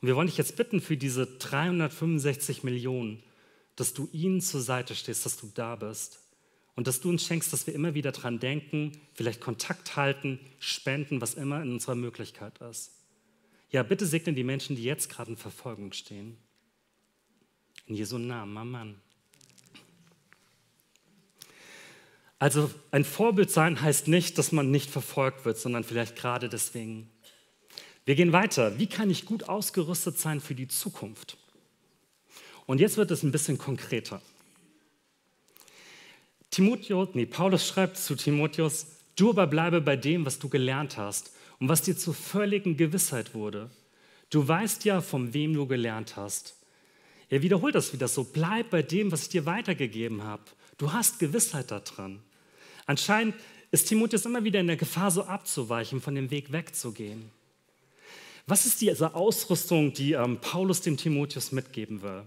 Und 0.00 0.08
wir 0.08 0.16
wollen 0.16 0.28
dich 0.28 0.38
jetzt 0.38 0.56
bitten 0.56 0.80
für 0.80 0.96
diese 0.96 1.26
365 1.26 2.64
Millionen, 2.64 3.22
dass 3.78 3.94
du 3.94 4.08
ihnen 4.12 4.40
zur 4.40 4.60
Seite 4.60 4.96
stehst, 4.96 5.24
dass 5.24 5.36
du 5.36 5.52
da 5.54 5.76
bist. 5.76 6.18
Und 6.74 6.88
dass 6.88 7.00
du 7.00 7.08
uns 7.08 7.24
schenkst, 7.24 7.52
dass 7.52 7.66
wir 7.66 7.74
immer 7.74 7.94
wieder 7.94 8.10
dran 8.10 8.40
denken, 8.40 9.00
vielleicht 9.14 9.40
Kontakt 9.40 9.94
halten, 9.94 10.40
spenden, 10.58 11.20
was 11.20 11.34
immer 11.34 11.62
in 11.62 11.70
unserer 11.72 11.94
Möglichkeit 11.94 12.58
ist. 12.58 12.90
Ja, 13.70 13.84
bitte 13.84 14.04
segne 14.04 14.32
die 14.32 14.42
Menschen, 14.42 14.74
die 14.74 14.82
jetzt 14.82 15.08
gerade 15.08 15.30
in 15.30 15.36
Verfolgung 15.36 15.92
stehen. 15.92 16.36
In 17.86 17.94
Jesu 17.94 18.18
Namen, 18.18 18.56
Amen. 18.56 19.00
Also 22.40 22.70
ein 22.90 23.04
Vorbild 23.04 23.50
sein 23.50 23.80
heißt 23.80 24.08
nicht, 24.08 24.38
dass 24.38 24.50
man 24.50 24.72
nicht 24.72 24.90
verfolgt 24.90 25.44
wird, 25.44 25.58
sondern 25.58 25.84
vielleicht 25.84 26.16
gerade 26.16 26.48
deswegen. 26.48 27.10
Wir 28.04 28.16
gehen 28.16 28.32
weiter. 28.32 28.78
Wie 28.78 28.88
kann 28.88 29.10
ich 29.10 29.24
gut 29.24 29.48
ausgerüstet 29.48 30.18
sein 30.18 30.40
für 30.40 30.54
die 30.54 30.68
Zukunft? 30.68 31.36
Und 32.68 32.80
jetzt 32.80 32.98
wird 32.98 33.10
es 33.10 33.22
ein 33.22 33.32
bisschen 33.32 33.56
konkreter. 33.56 34.20
Timotheus, 36.50 37.08
nee, 37.14 37.24
Paulus 37.24 37.66
schreibt 37.66 37.96
zu 37.96 38.14
Timotheus, 38.14 38.88
du 39.16 39.30
aber 39.30 39.46
bleibe 39.46 39.80
bei 39.80 39.96
dem, 39.96 40.26
was 40.26 40.38
du 40.38 40.50
gelernt 40.50 40.98
hast 40.98 41.32
und 41.60 41.70
was 41.70 41.80
dir 41.80 41.96
zur 41.96 42.12
völligen 42.12 42.76
Gewissheit 42.76 43.32
wurde. 43.32 43.70
Du 44.28 44.46
weißt 44.46 44.84
ja, 44.84 45.00
von 45.00 45.32
wem 45.32 45.54
du 45.54 45.66
gelernt 45.66 46.16
hast. 46.16 46.56
Er 47.30 47.40
wiederholt 47.40 47.74
das 47.74 47.94
wieder 47.94 48.06
so, 48.06 48.22
bleib 48.22 48.68
bei 48.68 48.82
dem, 48.82 49.10
was 49.10 49.22
ich 49.22 49.28
dir 49.30 49.46
weitergegeben 49.46 50.22
habe. 50.22 50.42
Du 50.76 50.92
hast 50.92 51.18
Gewissheit 51.18 51.70
daran. 51.70 52.20
Anscheinend 52.84 53.34
ist 53.70 53.88
Timotheus 53.88 54.26
immer 54.26 54.44
wieder 54.44 54.60
in 54.60 54.66
der 54.66 54.76
Gefahr, 54.76 55.10
so 55.10 55.24
abzuweichen, 55.24 56.02
von 56.02 56.14
dem 56.14 56.30
Weg 56.30 56.52
wegzugehen. 56.52 57.30
Was 58.46 58.66
ist 58.66 58.82
diese 58.82 59.14
Ausrüstung, 59.14 59.94
die 59.94 60.12
ähm, 60.12 60.38
Paulus 60.38 60.82
dem 60.82 60.98
Timotheus 60.98 61.50
mitgeben 61.50 62.02
will? 62.02 62.24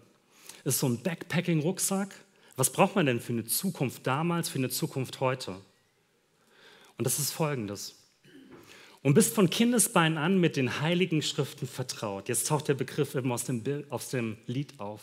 Ist 0.64 0.80
so 0.80 0.88
ein 0.88 1.02
Backpacking-Rucksack? 1.02 2.14
Was 2.56 2.72
braucht 2.72 2.96
man 2.96 3.06
denn 3.06 3.20
für 3.20 3.34
eine 3.34 3.46
Zukunft 3.46 4.06
damals, 4.06 4.50
für 4.50 4.60
eine 4.60 4.70
Zukunft 4.70 5.20
heute? 5.20 5.56
Und 6.98 7.06
das 7.06 7.20
ist 7.20 7.32
folgendes. 7.32 7.96
Und 9.02 9.16
bist 9.16 9.34
von 9.34 9.50
Kindesbeinen 9.50 10.18
an 10.18 10.40
mit 10.40 10.56
den 10.58 10.82
heiligen 10.82 11.22
Schriften 11.22 11.68
vertraut. 11.68 12.30
Jetzt 12.30 12.48
taucht 12.48 12.68
der 12.68 12.76
Begriff 12.76 13.16
eben 13.16 13.32
aus 13.32 13.46
dem, 13.46 13.64
Bild, 13.64 13.92
aus 13.92 14.10
dem 14.10 14.38
Lied 14.46 14.80
auf. 14.80 15.02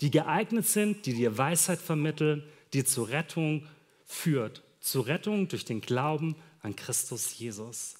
Die 0.00 0.10
geeignet 0.10 0.66
sind, 0.66 1.06
die 1.06 1.14
dir 1.14 1.36
Weisheit 1.36 1.80
vermitteln, 1.80 2.44
die 2.72 2.84
zur 2.84 3.08
Rettung 3.08 3.66
führt 4.04 4.62
zur 4.86 5.06
Rettung 5.06 5.48
durch 5.48 5.64
den 5.64 5.80
Glauben 5.80 6.36
an 6.62 6.76
Christus 6.76 7.38
Jesus. 7.38 7.96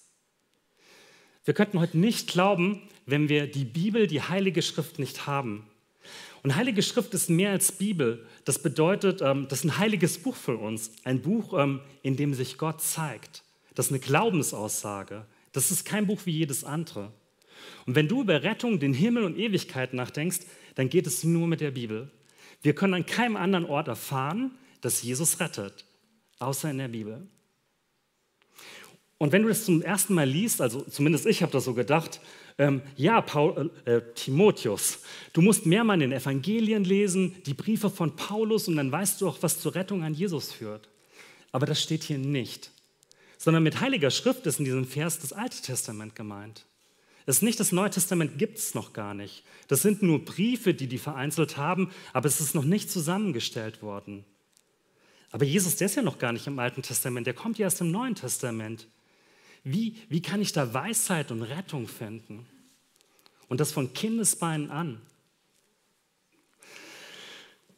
Wir 1.44 1.52
könnten 1.52 1.80
heute 1.80 1.98
nicht 1.98 2.28
glauben, 2.28 2.88
wenn 3.06 3.28
wir 3.28 3.46
die 3.48 3.64
Bibel, 3.64 4.06
die 4.06 4.22
Heilige 4.22 4.62
Schrift 4.62 4.98
nicht 4.98 5.26
haben. 5.26 5.66
Und 6.46 6.54
Heilige 6.54 6.80
Schrift 6.80 7.12
ist 7.12 7.28
mehr 7.28 7.50
als 7.50 7.72
Bibel. 7.72 8.24
Das 8.44 8.60
bedeutet, 8.62 9.20
ähm, 9.20 9.48
das 9.48 9.58
ist 9.58 9.64
ein 9.64 9.78
heiliges 9.78 10.18
Buch 10.18 10.36
für 10.36 10.56
uns. 10.56 10.92
Ein 11.02 11.20
Buch, 11.20 11.52
ähm, 11.58 11.80
in 12.04 12.16
dem 12.16 12.34
sich 12.34 12.56
Gott 12.56 12.80
zeigt. 12.80 13.42
Das 13.74 13.86
ist 13.86 13.90
eine 13.90 13.98
Glaubensaussage. 13.98 15.26
Das 15.50 15.72
ist 15.72 15.84
kein 15.84 16.06
Buch 16.06 16.20
wie 16.24 16.30
jedes 16.30 16.62
andere. 16.62 17.12
Und 17.84 17.96
wenn 17.96 18.06
du 18.06 18.20
über 18.20 18.44
Rettung, 18.44 18.78
den 18.78 18.94
Himmel 18.94 19.24
und 19.24 19.36
Ewigkeit 19.36 19.92
nachdenkst, 19.92 20.38
dann 20.76 20.88
geht 20.88 21.08
es 21.08 21.24
nur 21.24 21.48
mit 21.48 21.60
der 21.60 21.72
Bibel. 21.72 22.12
Wir 22.62 22.76
können 22.76 22.94
an 22.94 23.06
keinem 23.06 23.34
anderen 23.34 23.64
Ort 23.64 23.88
erfahren, 23.88 24.52
dass 24.82 25.02
Jesus 25.02 25.40
rettet 25.40 25.84
außer 26.38 26.70
in 26.70 26.78
der 26.78 26.86
Bibel. 26.86 27.26
Und 29.18 29.32
wenn 29.32 29.42
du 29.42 29.48
das 29.48 29.64
zum 29.64 29.82
ersten 29.82 30.14
Mal 30.14 30.28
liest, 30.28 30.60
also 30.60 30.82
zumindest 30.82 31.26
ich 31.26 31.42
habe 31.42 31.50
das 31.50 31.64
so 31.64 31.74
gedacht, 31.74 32.20
ähm, 32.58 32.82
ja, 32.96 33.20
Paul, 33.20 33.70
äh, 33.84 34.00
Timotheus, 34.14 35.00
du 35.32 35.42
musst 35.42 35.66
mehr 35.66 35.84
mal 35.84 35.94
in 35.94 36.00
den 36.00 36.12
Evangelien 36.12 36.84
lesen, 36.84 37.36
die 37.44 37.54
Briefe 37.54 37.90
von 37.90 38.16
Paulus 38.16 38.68
und 38.68 38.76
dann 38.76 38.90
weißt 38.90 39.20
du 39.20 39.28
auch, 39.28 39.38
was 39.42 39.60
zur 39.60 39.74
Rettung 39.74 40.02
an 40.02 40.14
Jesus 40.14 40.52
führt. 40.52 40.88
Aber 41.52 41.66
das 41.66 41.82
steht 41.82 42.04
hier 42.04 42.18
nicht, 42.18 42.70
sondern 43.36 43.62
mit 43.62 43.80
Heiliger 43.80 44.10
Schrift 44.10 44.46
ist 44.46 44.58
in 44.58 44.64
diesem 44.64 44.86
Vers 44.86 45.18
das 45.18 45.32
Alte 45.32 45.60
Testament 45.60 46.14
gemeint. 46.14 46.64
Es 47.26 47.36
ist 47.36 47.42
nicht 47.42 47.60
das 47.60 47.72
Neue 47.72 47.90
Testament, 47.90 48.38
gibt 48.38 48.58
es 48.58 48.74
noch 48.74 48.92
gar 48.92 49.12
nicht. 49.12 49.42
Das 49.68 49.82
sind 49.82 50.00
nur 50.00 50.24
Briefe, 50.24 50.74
die 50.74 50.86
die 50.86 50.98
vereinzelt 50.98 51.56
haben, 51.56 51.90
aber 52.12 52.28
es 52.28 52.40
ist 52.40 52.54
noch 52.54 52.64
nicht 52.64 52.90
zusammengestellt 52.90 53.82
worden. 53.82 54.24
Aber 55.32 55.44
Jesus, 55.44 55.76
der 55.76 55.86
ist 55.86 55.96
ja 55.96 56.02
noch 56.02 56.18
gar 56.18 56.32
nicht 56.32 56.46
im 56.46 56.58
Alten 56.58 56.82
Testament, 56.82 57.26
der 57.26 57.34
kommt 57.34 57.58
ja 57.58 57.64
erst 57.64 57.80
im 57.80 57.90
Neuen 57.90 58.14
Testament. 58.14 58.86
Wie, 59.68 59.96
wie 60.08 60.22
kann 60.22 60.40
ich 60.40 60.52
da 60.52 60.72
Weisheit 60.72 61.32
und 61.32 61.42
Rettung 61.42 61.88
finden? 61.88 62.46
Und 63.48 63.58
das 63.58 63.72
von 63.72 63.92
Kindesbeinen 63.92 64.70
an. 64.70 65.00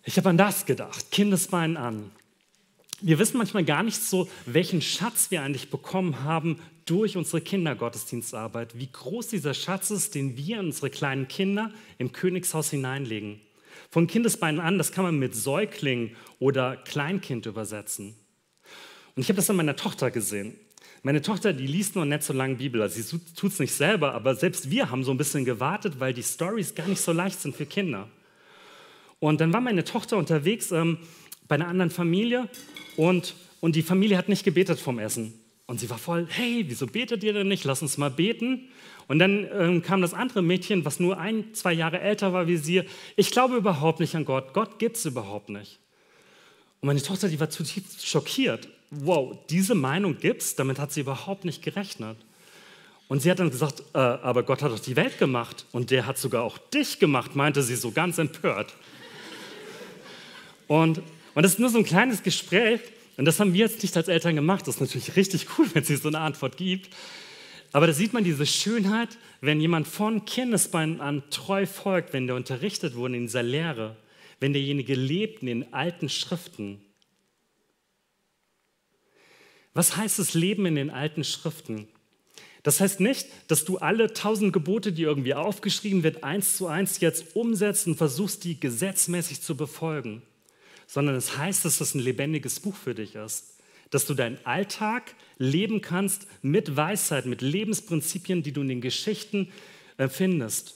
Ich 0.05 0.19
habe 0.19 0.29
an 0.29 0.37
das 0.37 0.67
gedacht, 0.67 1.11
Kindesbeinen 1.11 1.79
an. 1.79 2.11
Wir 3.01 3.19
wissen 3.19 3.39
manchmal 3.39 3.65
gar 3.65 3.83
nicht 3.83 4.03
so, 4.03 4.29
welchen 4.45 4.83
Schatz 4.83 5.31
wir 5.31 5.41
eigentlich 5.41 5.71
bekommen 5.71 6.25
haben 6.25 6.61
durch 6.85 7.17
unsere 7.17 7.41
Kindergottesdienstarbeit. 7.41 8.79
Wie 8.79 8.93
groß 8.93 9.29
dieser 9.29 9.55
Schatz 9.55 9.91
ist, 9.91 10.15
den 10.15 10.37
wir 10.37 10.61
in 10.61 10.67
unsere 10.67 10.91
kleinen 10.91 11.27
Kinder 11.27 11.73
im 11.97 12.13
Königshaus 12.13 12.69
hineinlegen. 12.69 13.41
Von 13.89 14.09
Kindesbeinen 14.09 14.61
an, 14.61 14.77
das 14.77 14.93
kann 14.93 15.05
man 15.05 15.19
mit 15.19 15.35
Säugling 15.35 16.15
oder 16.39 16.77
Kleinkind 16.77 17.47
übersetzen. 17.47 18.15
Und 19.17 19.23
ich 19.23 19.31
habe 19.31 19.37
das 19.37 19.49
an 19.49 19.57
meiner 19.57 19.77
Tochter 19.77 20.11
gesehen. 20.11 20.55
Meine 21.03 21.23
Tochter, 21.23 21.53
die 21.53 21.67
liest 21.67 21.97
noch 21.97 22.05
nicht 22.05 22.23
so 22.23 22.33
lange 22.33 22.57
Bibel. 22.57 22.83
Also 22.83 23.01
sie 23.01 23.21
tut 23.37 23.53
es 23.53 23.59
nicht 23.59 23.73
selber, 23.73 24.15
aber 24.15 24.35
selbst 24.35 24.71
wir 24.71 24.91
haben 24.91 25.05
so 25.05 25.13
ein 25.13 25.17
bisschen 25.17 25.45
gewartet, 25.45 26.01
weil 26.01 26.13
die 26.13 26.23
Stories 26.23 26.75
gar 26.75 26.89
nicht 26.89 27.01
so 27.01 27.13
leicht 27.13 27.41
sind 27.41 27.57
für 27.57 27.67
Kinder. 27.67 28.09
Und 29.21 29.41
dann 29.41 29.53
war 29.53 29.61
meine 29.61 29.85
Tochter 29.85 30.17
unterwegs 30.17 30.73
ähm, 30.73 30.99
bei 31.47 31.55
einer 31.55 31.69
anderen 31.69 31.91
Familie 31.91 32.49
und, 32.97 33.35
und 33.61 33.77
die 33.77 33.83
Familie 33.83 34.17
hat 34.17 34.29
nicht 34.29 34.45
gebetet 34.45 34.79
vom 34.79 34.99
Essen. 34.99 35.35
Und 35.67 35.81
sie 35.81 35.91
war 35.91 35.99
voll, 35.99 36.27
hey, 36.31 36.65
wieso 36.67 36.87
betet 36.87 37.23
ihr 37.23 37.33
denn 37.33 37.49
nicht? 37.49 37.65
Lass 37.65 37.83
uns 37.83 37.99
mal 37.99 38.11
beten. 38.11 38.69
Und 39.07 39.19
dann 39.19 39.47
ähm, 39.53 39.83
kam 39.83 40.01
das 40.01 40.15
andere 40.15 40.43
Mädchen, 40.43 40.85
was 40.85 40.99
nur 40.99 41.19
ein, 41.19 41.53
zwei 41.55 41.73
Jahre 41.73 42.01
älter 42.01 42.33
war 42.33 42.47
wie 42.47 42.57
sie. 42.57 42.83
Ich 43.17 43.31
glaube 43.31 43.57
überhaupt 43.57 44.01
nicht 44.01 44.15
an 44.15 44.25
Gott. 44.25 44.55
Gott 44.55 44.79
gibt 44.79 44.97
es 44.97 45.05
überhaupt 45.05 45.51
nicht. 45.51 45.79
Und 46.81 46.87
meine 46.87 47.03
Tochter, 47.03 47.29
die 47.29 47.39
war 47.39 47.51
zutiefst 47.51 48.07
schockiert. 48.07 48.69
Wow, 48.91 49.37
diese 49.51 49.75
Meinung 49.75 50.19
gibt's? 50.19 50.55
Damit 50.55 50.79
hat 50.79 50.93
sie 50.93 51.01
überhaupt 51.01 51.45
nicht 51.45 51.63
gerechnet. 51.63 52.17
Und 53.09 53.23
sie 53.23 53.31
hat 53.31 53.39
dann 53.39 53.51
gesagt, 53.51 53.83
äh, 53.95 53.99
aber 53.99 54.43
Gott 54.43 54.63
hat 54.63 54.71
doch 54.71 54.79
die 54.79 54.97
Welt 54.97 55.19
gemacht 55.19 55.67
und 55.73 55.91
der 55.91 56.07
hat 56.07 56.19
sogar 56.19 56.43
auch 56.43 56.59
dich 56.59 56.99
gemacht, 56.99 57.35
meinte 57.35 57.63
sie 57.63 57.77
so 57.77 57.91
ganz 57.91 58.19
empört. 58.19 58.75
Und, 60.67 60.99
und 61.35 61.43
das 61.43 61.53
ist 61.53 61.59
nur 61.59 61.71
so 61.71 61.79
ein 61.79 61.85
kleines 61.85 62.23
Gespräch, 62.23 62.81
und 63.19 63.25
das 63.25 63.41
haben 63.41 63.53
wir 63.53 63.67
jetzt 63.67 63.83
nicht 63.83 63.97
als 63.97 64.07
Eltern 64.07 64.37
gemacht. 64.37 64.67
Das 64.67 64.77
ist 64.77 64.81
natürlich 64.81 65.17
richtig 65.17 65.47
cool, 65.59 65.67
wenn 65.75 65.83
sie 65.83 65.97
so 65.97 66.09
eine 66.09 66.21
Antwort 66.21 66.57
gibt. 66.57 66.95
Aber 67.73 67.87
da 67.89 67.93
sieht 67.93 68.13
man 68.13 68.23
diese 68.25 68.47
Schönheit, 68.47 69.19
wenn 69.41 69.61
jemand 69.61 69.89
von 69.89 70.25
Kindesbeinen 70.25 71.01
an 71.01 71.25
treu 71.31 71.67
folgt, 71.67 72.13
wenn 72.13 72.29
der 72.29 72.37
unterrichtet 72.37 72.95
wurde 72.95 73.17
in 73.17 73.27
dieser 73.27 73.43
Lehre, 73.43 73.97
wenn 74.39 74.53
derjenige 74.53 74.95
lebt 74.95 75.43
in 75.43 75.49
den 75.49 75.75
alten 75.75 76.09
Schriften. 76.09 76.81
Was 79.75 79.97
heißt 79.97 80.19
es 80.19 80.35
Leben 80.35 80.67
in 80.67 80.75
den 80.75 80.91
alten 80.91 81.25
Schriften? 81.25 81.89
Das 82.63 82.81
heißt 82.81 83.01
nicht, 83.01 83.29
dass 83.47 83.65
du 83.65 83.79
alle 83.79 84.13
tausend 84.13 84.53
Gebote, 84.53 84.93
die 84.93 85.03
irgendwie 85.03 85.35
aufgeschrieben 85.35 86.03
wird, 86.03 86.25
eins 86.25 86.57
zu 86.57 86.67
eins 86.67 87.01
jetzt 87.01 87.37
umsetzt 87.37 87.87
und 87.87 87.97
versuchst, 87.97 88.45
die 88.45 88.59
gesetzmäßig 88.59 89.41
zu 89.41 89.57
befolgen, 89.57 90.23
sondern 90.87 91.15
es 91.15 91.37
heißt, 91.37 91.65
dass 91.65 91.79
das 91.79 91.95
ein 91.95 92.01
lebendiges 92.01 92.61
Buch 92.61 92.75
für 92.75 92.95
dich 92.95 93.15
ist, 93.15 93.59
dass 93.91 94.07
du 94.07 94.15
deinen 94.15 94.39
Alltag 94.45 95.15
leben 95.39 95.81
kannst 95.81 96.27
mit 96.43 96.77
Weisheit, 96.77 97.27
mit 97.27 97.41
Lebensprinzipien, 97.41 98.43
die 98.43 98.53
du 98.53 98.63
in 98.63 98.69
den 98.69 98.81
Geschichten 98.81 99.51
äh, 99.97 100.09
findest. 100.09 100.75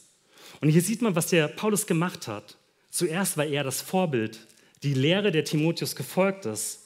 Und 0.60 0.68
hier 0.68 0.82
sieht 0.82 1.02
man, 1.02 1.16
was 1.16 1.26
der 1.26 1.48
Paulus 1.48 1.86
gemacht 1.86 2.28
hat. 2.28 2.56
Zuerst 2.90 3.36
war 3.36 3.46
er 3.46 3.64
das 3.64 3.80
Vorbild, 3.82 4.46
die 4.82 4.94
Lehre 4.94 5.32
der 5.32 5.44
Timotheus 5.44 5.96
gefolgt 5.96 6.46
ist. 6.46 6.81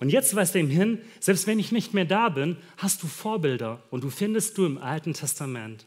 Und 0.00 0.08
jetzt 0.08 0.34
weist 0.34 0.54
er 0.54 0.62
ihm 0.62 0.70
hin, 0.70 0.98
selbst 1.20 1.46
wenn 1.46 1.58
ich 1.58 1.72
nicht 1.72 1.92
mehr 1.92 2.06
da 2.06 2.30
bin, 2.30 2.56
hast 2.78 3.02
du 3.02 3.06
Vorbilder 3.06 3.82
und 3.90 4.02
du 4.02 4.10
findest 4.10 4.56
du 4.56 4.64
im 4.64 4.78
Alten 4.78 5.12
Testament. 5.12 5.86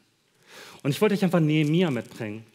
Und 0.83 0.91
ich 0.91 1.01
wollte 1.01 1.15
euch 1.15 1.23
einfach 1.23 1.39
Nehemia 1.39 1.89
mitbringen. 1.89 2.45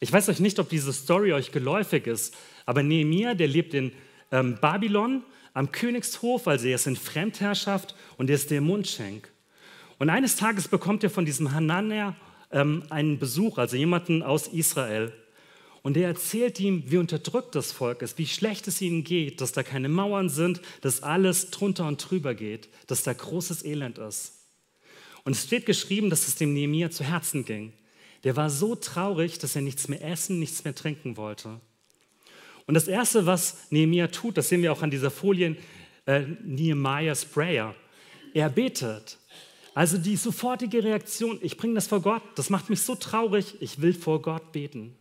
Ich 0.00 0.12
weiß 0.12 0.28
euch 0.28 0.40
nicht, 0.40 0.58
ob 0.58 0.68
diese 0.68 0.92
Story 0.92 1.32
euch 1.32 1.52
geläufig 1.52 2.06
ist, 2.06 2.36
aber 2.66 2.82
Nehemia, 2.82 3.34
der 3.34 3.48
lebt 3.48 3.74
in 3.74 3.92
ähm, 4.32 4.58
Babylon 4.60 5.22
am 5.54 5.72
Königshof, 5.72 6.46
also 6.46 6.66
er 6.66 6.74
ist 6.74 6.86
in 6.86 6.96
Fremdherrschaft 6.96 7.94
und 8.16 8.28
er 8.28 8.36
ist 8.36 8.50
der 8.50 8.60
Mundschenk. 8.60 9.30
Und 9.98 10.10
eines 10.10 10.36
Tages 10.36 10.68
bekommt 10.68 11.02
er 11.04 11.10
von 11.10 11.24
diesem 11.24 11.52
Hanania 11.52 12.16
ähm, 12.50 12.84
einen 12.90 13.18
Besuch, 13.18 13.58
also 13.58 13.76
jemanden 13.76 14.22
aus 14.22 14.48
Israel. 14.48 15.12
Und 15.88 15.96
er 15.96 16.08
erzählt 16.08 16.60
ihm, 16.60 16.82
wie 16.88 16.98
unterdrückt 16.98 17.54
das 17.54 17.72
Volk 17.72 18.02
ist, 18.02 18.18
wie 18.18 18.26
schlecht 18.26 18.68
es 18.68 18.82
ihnen 18.82 19.04
geht, 19.04 19.40
dass 19.40 19.52
da 19.52 19.62
keine 19.62 19.88
Mauern 19.88 20.28
sind, 20.28 20.60
dass 20.82 21.02
alles 21.02 21.50
drunter 21.50 21.88
und 21.88 21.96
drüber 21.96 22.34
geht, 22.34 22.68
dass 22.88 23.04
da 23.04 23.14
großes 23.14 23.64
Elend 23.64 23.96
ist. 23.96 24.34
Und 25.24 25.32
es 25.32 25.44
steht 25.44 25.64
geschrieben, 25.64 26.10
dass 26.10 26.28
es 26.28 26.34
dem 26.34 26.52
Nehemiah 26.52 26.90
zu 26.90 27.04
Herzen 27.04 27.46
ging. 27.46 27.72
Der 28.22 28.36
war 28.36 28.50
so 28.50 28.74
traurig, 28.74 29.38
dass 29.38 29.56
er 29.56 29.62
nichts 29.62 29.88
mehr 29.88 30.04
essen, 30.04 30.38
nichts 30.38 30.62
mehr 30.62 30.74
trinken 30.74 31.16
wollte. 31.16 31.58
Und 32.66 32.74
das 32.74 32.86
Erste, 32.86 33.24
was 33.24 33.56
Nehemiah 33.70 34.08
tut, 34.08 34.36
das 34.36 34.50
sehen 34.50 34.60
wir 34.60 34.74
auch 34.74 34.82
an 34.82 34.90
dieser 34.90 35.10
Folie, 35.10 35.56
äh, 36.04 36.20
Nehemiah's 36.44 37.24
Prayer. 37.24 37.74
Er 38.34 38.50
betet. 38.50 39.16
Also 39.72 39.96
die 39.96 40.16
sofortige 40.16 40.84
Reaktion, 40.84 41.38
ich 41.40 41.56
bringe 41.56 41.76
das 41.76 41.86
vor 41.86 42.02
Gott, 42.02 42.24
das 42.34 42.50
macht 42.50 42.68
mich 42.68 42.82
so 42.82 42.94
traurig, 42.94 43.54
ich 43.60 43.80
will 43.80 43.94
vor 43.94 44.20
Gott 44.20 44.52
beten. 44.52 44.94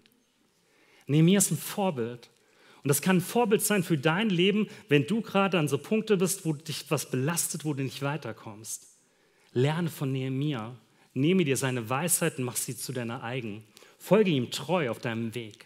Nehemiah 1.08 1.40
ist 1.40 1.52
ein 1.52 1.58
Vorbild. 1.58 2.30
Und 2.84 2.90
das 2.90 3.02
kann 3.02 3.18
ein 3.18 3.22
Vorbild 3.22 3.62
sein 3.62 3.84
für 3.84 3.98
dein 3.98 4.30
Leben, 4.30 4.68
wenn 4.88 5.08
du 5.08 5.22
gerade 5.22 5.60
an 5.60 5.68
so 5.68 5.78
Punkte 5.78 6.18
bist, 6.18 6.46
wo 6.46 6.54
dich 6.54 6.86
was 6.90 7.10
belastet, 7.10 7.66
wo 7.66 7.74
du 7.74 7.84
nicht 7.84 8.02
weiterkommst. 8.02 8.88
Lerne 9.54 9.90
von 9.90 10.12
Nehemiah. 10.12 10.76
Nehme 11.14 11.44
dir 11.44 11.58
seine 11.58 11.90
Weisheit 11.90 12.38
und 12.38 12.44
mach 12.46 12.56
sie 12.56 12.78
zu 12.78 12.94
deiner 12.94 13.24
eigen. 13.24 13.64
Folge 13.98 14.30
ihm 14.30 14.52
treu 14.52 14.90
auf 14.90 15.00
deinem 15.00 15.34
Weg. 15.34 15.66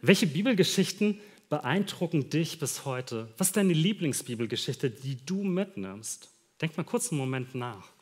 Welche 0.00 0.26
Bibelgeschichten 0.28 1.18
beeindrucken 1.48 2.30
dich 2.30 2.58
bis 2.58 2.84
heute? 2.84 3.28
Was 3.38 3.48
ist 3.48 3.56
deine 3.56 3.72
Lieblingsbibelgeschichte, 3.72 4.90
die 4.90 5.16
du 5.24 5.42
mitnimmst? 5.42 6.30
Denk 6.60 6.76
mal 6.76 6.84
kurz 6.84 7.10
einen 7.10 7.18
Moment 7.18 7.54
nach. 7.54 7.95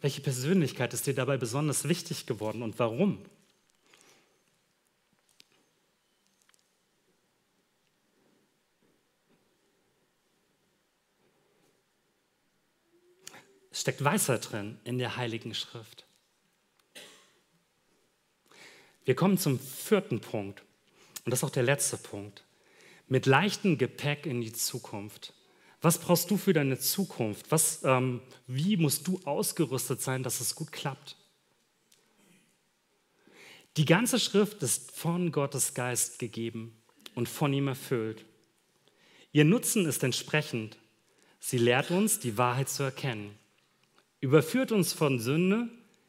Welche 0.00 0.22
Persönlichkeit 0.22 0.94
ist 0.94 1.06
dir 1.06 1.14
dabei 1.14 1.36
besonders 1.36 1.86
wichtig 1.86 2.26
geworden 2.26 2.62
und 2.62 2.78
warum? 2.78 3.24
Es 13.70 13.82
steckt 13.82 14.02
Weisheit 14.02 14.50
drin 14.50 14.78
in 14.84 14.98
der 14.98 15.16
Heiligen 15.16 15.54
Schrift. 15.54 16.06
Wir 19.04 19.14
kommen 19.14 19.38
zum 19.38 19.58
vierten 19.58 20.20
Punkt 20.20 20.62
und 21.24 21.30
das 21.30 21.40
ist 21.40 21.44
auch 21.44 21.50
der 21.50 21.62
letzte 21.62 21.96
Punkt. 21.96 22.44
Mit 23.06 23.26
leichtem 23.26 23.76
Gepäck 23.76 24.24
in 24.24 24.40
die 24.40 24.52
Zukunft. 24.52 25.34
Was 25.80 25.98
brauchst 25.98 26.30
du 26.30 26.36
für 26.36 26.52
deine 26.52 26.78
Zukunft? 26.78 27.50
Was, 27.50 27.82
ähm, 27.84 28.20
wie 28.46 28.76
musst 28.76 29.06
du 29.06 29.20
ausgerüstet 29.24 30.02
sein, 30.02 30.22
dass 30.22 30.40
es 30.40 30.54
gut 30.54 30.72
klappt? 30.72 31.16
Die 33.76 33.84
ganze 33.84 34.18
Schrift 34.18 34.62
ist 34.62 34.90
von 34.90 35.32
Gottes 35.32 35.74
Geist 35.74 36.18
gegeben 36.18 36.76
und 37.14 37.28
von 37.28 37.52
ihm 37.52 37.68
erfüllt. 37.68 38.24
Ihr 39.32 39.44
Nutzen 39.44 39.86
ist 39.86 40.02
entsprechend. 40.02 40.76
Sie 41.38 41.56
lehrt 41.56 41.90
uns, 41.90 42.18
die 42.18 42.36
Wahrheit 42.36 42.68
zu 42.68 42.82
erkennen, 42.82 43.30
überführt 44.20 44.72
uns 44.72 44.92
von 44.92 45.18
Sünde, 45.18 45.68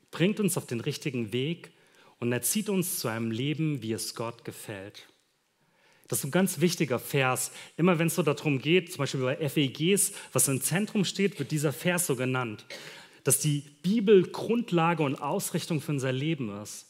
bringt 0.09 0.41
uns 0.41 0.57
auf 0.57 0.65
den 0.65 0.81
richtigen 0.81 1.31
Weg 1.31 1.71
und 2.19 2.33
erzieht 2.33 2.67
uns 2.67 2.99
zu 2.99 3.07
einem 3.07 3.31
Leben, 3.31 3.81
wie 3.81 3.93
es 3.93 4.15
Gott 4.15 4.43
gefällt. 4.43 5.07
Das 6.11 6.19
ist 6.19 6.25
ein 6.25 6.31
ganz 6.31 6.59
wichtiger 6.59 6.99
Vers. 6.99 7.53
Immer 7.77 7.97
wenn 7.97 8.07
es 8.07 8.15
so 8.15 8.21
darum 8.21 8.59
geht, 8.59 8.91
zum 8.91 8.97
Beispiel 8.97 9.21
bei 9.21 9.37
FEGs, 9.47 10.11
was 10.33 10.49
im 10.49 10.59
Zentrum 10.59 11.05
steht, 11.05 11.39
wird 11.39 11.51
dieser 11.51 11.71
Vers 11.71 12.07
so 12.07 12.17
genannt, 12.17 12.65
dass 13.23 13.39
die 13.39 13.63
Bibel 13.81 14.23
Grundlage 14.23 15.03
und 15.03 15.15
Ausrichtung 15.15 15.79
für 15.79 15.93
unser 15.93 16.11
Leben 16.11 16.49
ist. 16.61 16.85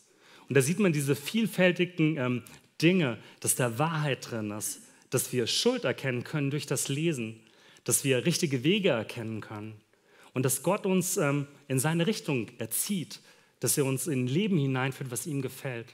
Und 0.49 0.55
da 0.55 0.61
sieht 0.63 0.79
man 0.79 0.91
diese 0.91 1.15
vielfältigen 1.15 2.17
ähm, 2.17 2.43
Dinge, 2.81 3.19
dass 3.41 3.53
da 3.53 3.77
Wahrheit 3.77 4.31
drin 4.31 4.49
ist, 4.49 4.81
dass 5.11 5.31
wir 5.31 5.45
Schuld 5.45 5.83
erkennen 5.83 6.23
können 6.23 6.49
durch 6.49 6.65
das 6.65 6.87
Lesen, 6.87 7.41
dass 7.83 8.03
wir 8.03 8.25
richtige 8.25 8.63
Wege 8.63 8.89
erkennen 8.89 9.41
können 9.41 9.75
und 10.33 10.41
dass 10.45 10.63
Gott 10.63 10.87
uns 10.87 11.17
ähm, 11.17 11.45
in 11.67 11.77
seine 11.77 12.07
Richtung 12.07 12.47
erzieht, 12.57 13.19
dass 13.59 13.77
er 13.77 13.85
uns 13.85 14.07
in 14.07 14.23
ein 14.23 14.27
Leben 14.27 14.57
hineinführt, 14.57 15.11
was 15.11 15.27
ihm 15.27 15.43
gefällt. 15.43 15.93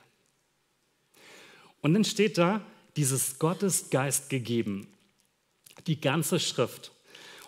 Und 1.81 1.93
dann 1.93 2.05
steht 2.05 2.37
da, 2.37 2.61
dieses 2.97 3.39
Gottesgeist 3.39 4.29
gegeben. 4.29 4.87
Die 5.85 6.01
ganze 6.01 6.39
Schrift. 6.39 6.91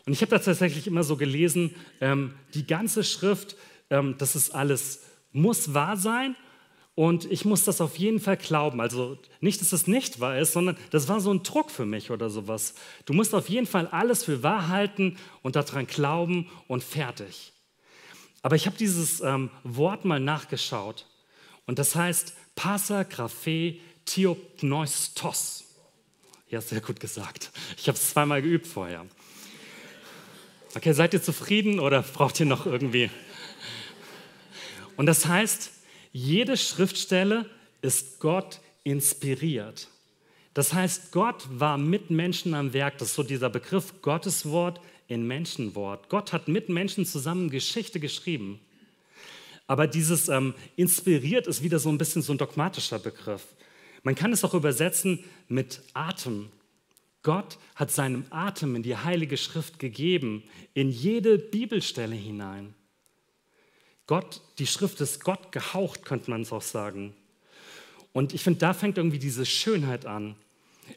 Und 0.05 0.13
ich 0.13 0.21
habe 0.21 0.31
das 0.31 0.45
tatsächlich 0.45 0.87
immer 0.87 1.03
so 1.03 1.17
gelesen, 1.17 1.75
ähm, 1.99 2.33
die 2.53 2.65
ganze 2.65 3.03
Schrift, 3.03 3.57
ähm, 3.89 4.15
das 4.17 4.35
ist 4.35 4.51
alles, 4.51 5.01
muss 5.31 5.73
wahr 5.73 5.97
sein 5.97 6.35
und 6.95 7.31
ich 7.31 7.45
muss 7.45 7.63
das 7.63 7.81
auf 7.81 7.97
jeden 7.97 8.19
Fall 8.19 8.37
glauben. 8.37 8.81
Also 8.81 9.17
nicht, 9.39 9.61
dass 9.61 9.73
es 9.73 9.87
nicht 9.87 10.19
wahr 10.19 10.37
ist, 10.37 10.53
sondern 10.53 10.77
das 10.91 11.07
war 11.07 11.19
so 11.19 11.31
ein 11.33 11.43
Druck 11.43 11.71
für 11.71 11.85
mich 11.85 12.11
oder 12.11 12.29
sowas. 12.29 12.75
Du 13.05 13.13
musst 13.13 13.33
auf 13.33 13.49
jeden 13.49 13.67
Fall 13.67 13.87
alles 13.87 14.23
für 14.23 14.43
wahr 14.43 14.67
halten 14.67 15.17
und 15.41 15.55
daran 15.55 15.87
glauben 15.87 16.49
und 16.67 16.83
fertig. 16.83 17.53
Aber 18.41 18.55
ich 18.55 18.65
habe 18.65 18.77
dieses 18.77 19.21
ähm, 19.21 19.49
Wort 19.63 20.05
mal 20.05 20.19
nachgeschaut 20.19 21.05
und 21.65 21.79
das 21.79 21.95
heißt 21.95 22.33
Passa 22.55 23.03
Graphe 23.03 23.77
Theopneustos. 24.09 25.65
Ja, 26.49 26.61
sehr 26.61 26.81
gut 26.81 26.99
gesagt. 26.99 27.51
Ich 27.77 27.87
habe 27.87 27.95
es 27.97 28.09
zweimal 28.09 28.41
geübt 28.41 28.65
vorher. 28.65 29.05
Okay, 30.75 30.93
seid 30.93 31.13
ihr 31.13 31.21
zufrieden 31.21 31.79
oder 31.79 32.01
braucht 32.01 32.39
ihr 32.39 32.47
noch 32.47 32.65
irgendwie? 32.65 33.11
Und 34.97 35.05
das 35.05 35.27
heißt, 35.27 35.71
jede 36.11 36.57
Schriftstelle 36.57 37.45
ist 37.83 38.19
Gott 38.19 38.61
inspiriert. 38.83 39.87
Das 40.55 40.73
heißt, 40.73 41.11
Gott 41.11 41.47
war 41.51 41.77
mit 41.77 42.09
Menschen 42.09 42.55
am 42.55 42.73
Werk. 42.73 42.97
Das 42.97 43.09
ist 43.09 43.15
so 43.15 43.23
dieser 43.23 43.51
Begriff 43.51 44.01
Gotteswort 44.01 44.81
in 45.07 45.27
Menschenwort. 45.27 46.09
Gott 46.09 46.33
hat 46.33 46.47
mit 46.47 46.67
Menschen 46.67 47.05
zusammen 47.05 47.51
Geschichte 47.51 47.99
geschrieben. 47.99 48.59
Aber 49.67 49.85
dieses 49.85 50.29
ähm, 50.29 50.55
inspiriert 50.77 51.45
ist 51.45 51.61
wieder 51.61 51.77
so 51.77 51.89
ein 51.89 51.99
bisschen 51.99 52.23
so 52.23 52.33
ein 52.33 52.39
dogmatischer 52.39 52.97
Begriff. 52.97 53.43
Man 54.03 54.15
kann 54.15 54.33
es 54.33 54.43
auch 54.43 54.53
übersetzen 54.53 55.23
mit 55.47 55.81
Atem. 55.93 56.49
Gott 57.21 57.57
hat 57.75 57.91
seinem 57.91 58.25
Atem 58.29 58.75
in 58.75 58.83
die 58.83 58.95
Heilige 58.95 59.37
Schrift 59.37 59.79
gegeben, 59.79 60.43
in 60.73 60.89
jede 60.89 61.37
Bibelstelle 61.37 62.15
hinein. 62.15 62.73
Gott, 64.07 64.41
die 64.57 64.67
Schrift 64.67 65.01
ist 65.01 65.23
Gott 65.23 65.51
gehaucht, 65.51 66.05
könnte 66.05 66.31
man 66.31 66.41
es 66.41 66.51
auch 66.51 66.61
sagen. 66.61 67.13
Und 68.13 68.33
ich 68.33 68.43
finde, 68.43 68.59
da 68.59 68.73
fängt 68.73 68.97
irgendwie 68.97 69.19
diese 69.19 69.45
Schönheit 69.45 70.05
an. 70.05 70.35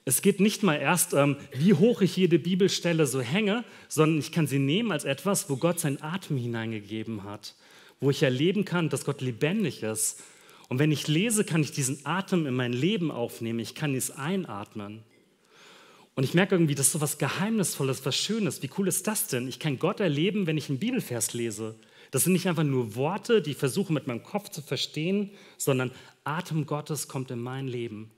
Es 0.05 0.23
geht 0.23 0.41
nicht 0.41 0.63
mal 0.63 0.77
erst, 0.77 1.13
ähm, 1.13 1.37
wie 1.53 1.75
hoch 1.75 2.01
ich 2.01 2.17
jede 2.17 2.39
Bibelstelle 2.39 3.07
so 3.07 3.21
hänge, 3.21 3.65
sondern 3.89 4.19
ich 4.19 4.33
kann 4.33 4.47
sie 4.47 4.59
nehmen 4.59 4.93
als 4.93 5.05
etwas, 5.05 5.51
wo 5.51 5.57
Gott 5.57 5.81
seinen 5.81 6.01
Atem 6.01 6.39
hineingegeben 6.39 7.25
hat, 7.25 7.55
wo 8.01 8.09
ich 8.09 8.23
erleben 8.23 8.65
kann, 8.65 8.89
dass 8.89 9.05
Gott 9.05 9.21
lebendig 9.21 9.83
ist. 9.83 10.23
Und 10.69 10.79
wenn 10.79 10.93
ich 10.93 11.09
lese, 11.09 11.45
kann 11.45 11.63
ich 11.63 11.73
diesen 11.73 12.05
Atem 12.07 12.47
in 12.47 12.55
mein 12.55 12.73
Leben 12.73 13.11
aufnehmen, 13.11 13.59
ich 13.59 13.75
kann 13.75 13.95
es 13.95 14.11
einatmen. 14.11 15.03
Und 16.15 16.25
ich 16.25 16.35
merke 16.35 16.55
irgendwie, 16.55 16.75
das 16.75 16.87
ist 16.87 16.93
so 16.93 17.01
was 17.01 17.19
Geheimnisvolles, 17.19 18.05
was 18.05 18.17
Schönes. 18.17 18.63
Wie 18.63 18.71
cool 18.77 18.89
ist 18.89 19.07
das 19.07 19.29
denn? 19.29 19.49
Ich 19.49 19.59
kann 19.59 19.79
Gott 19.79 20.01
erleben, 20.01 20.47
wenn 20.47 20.59
ich 20.59 20.69
einen 20.69 20.79
Bibelvers 20.79 21.33
lese. 21.33 21.75
Das 22.11 22.25
sind 22.25 22.35
nicht 22.35 22.47
einfach 22.47 22.65
nur 22.65 22.95
Worte, 22.95 23.41
die 23.41 23.53
ich 23.53 23.57
versuche 23.57 23.93
mit 23.93 24.07
meinem 24.07 24.23
Kopf 24.23 24.51
zu 24.51 24.61
verstehen, 24.61 25.31
sondern 25.57 25.91
Atem 26.25 26.67
Gottes 26.67 27.09
kommt 27.09 27.31
in 27.31 27.41
mein 27.41 27.67
Leben. 27.67 28.11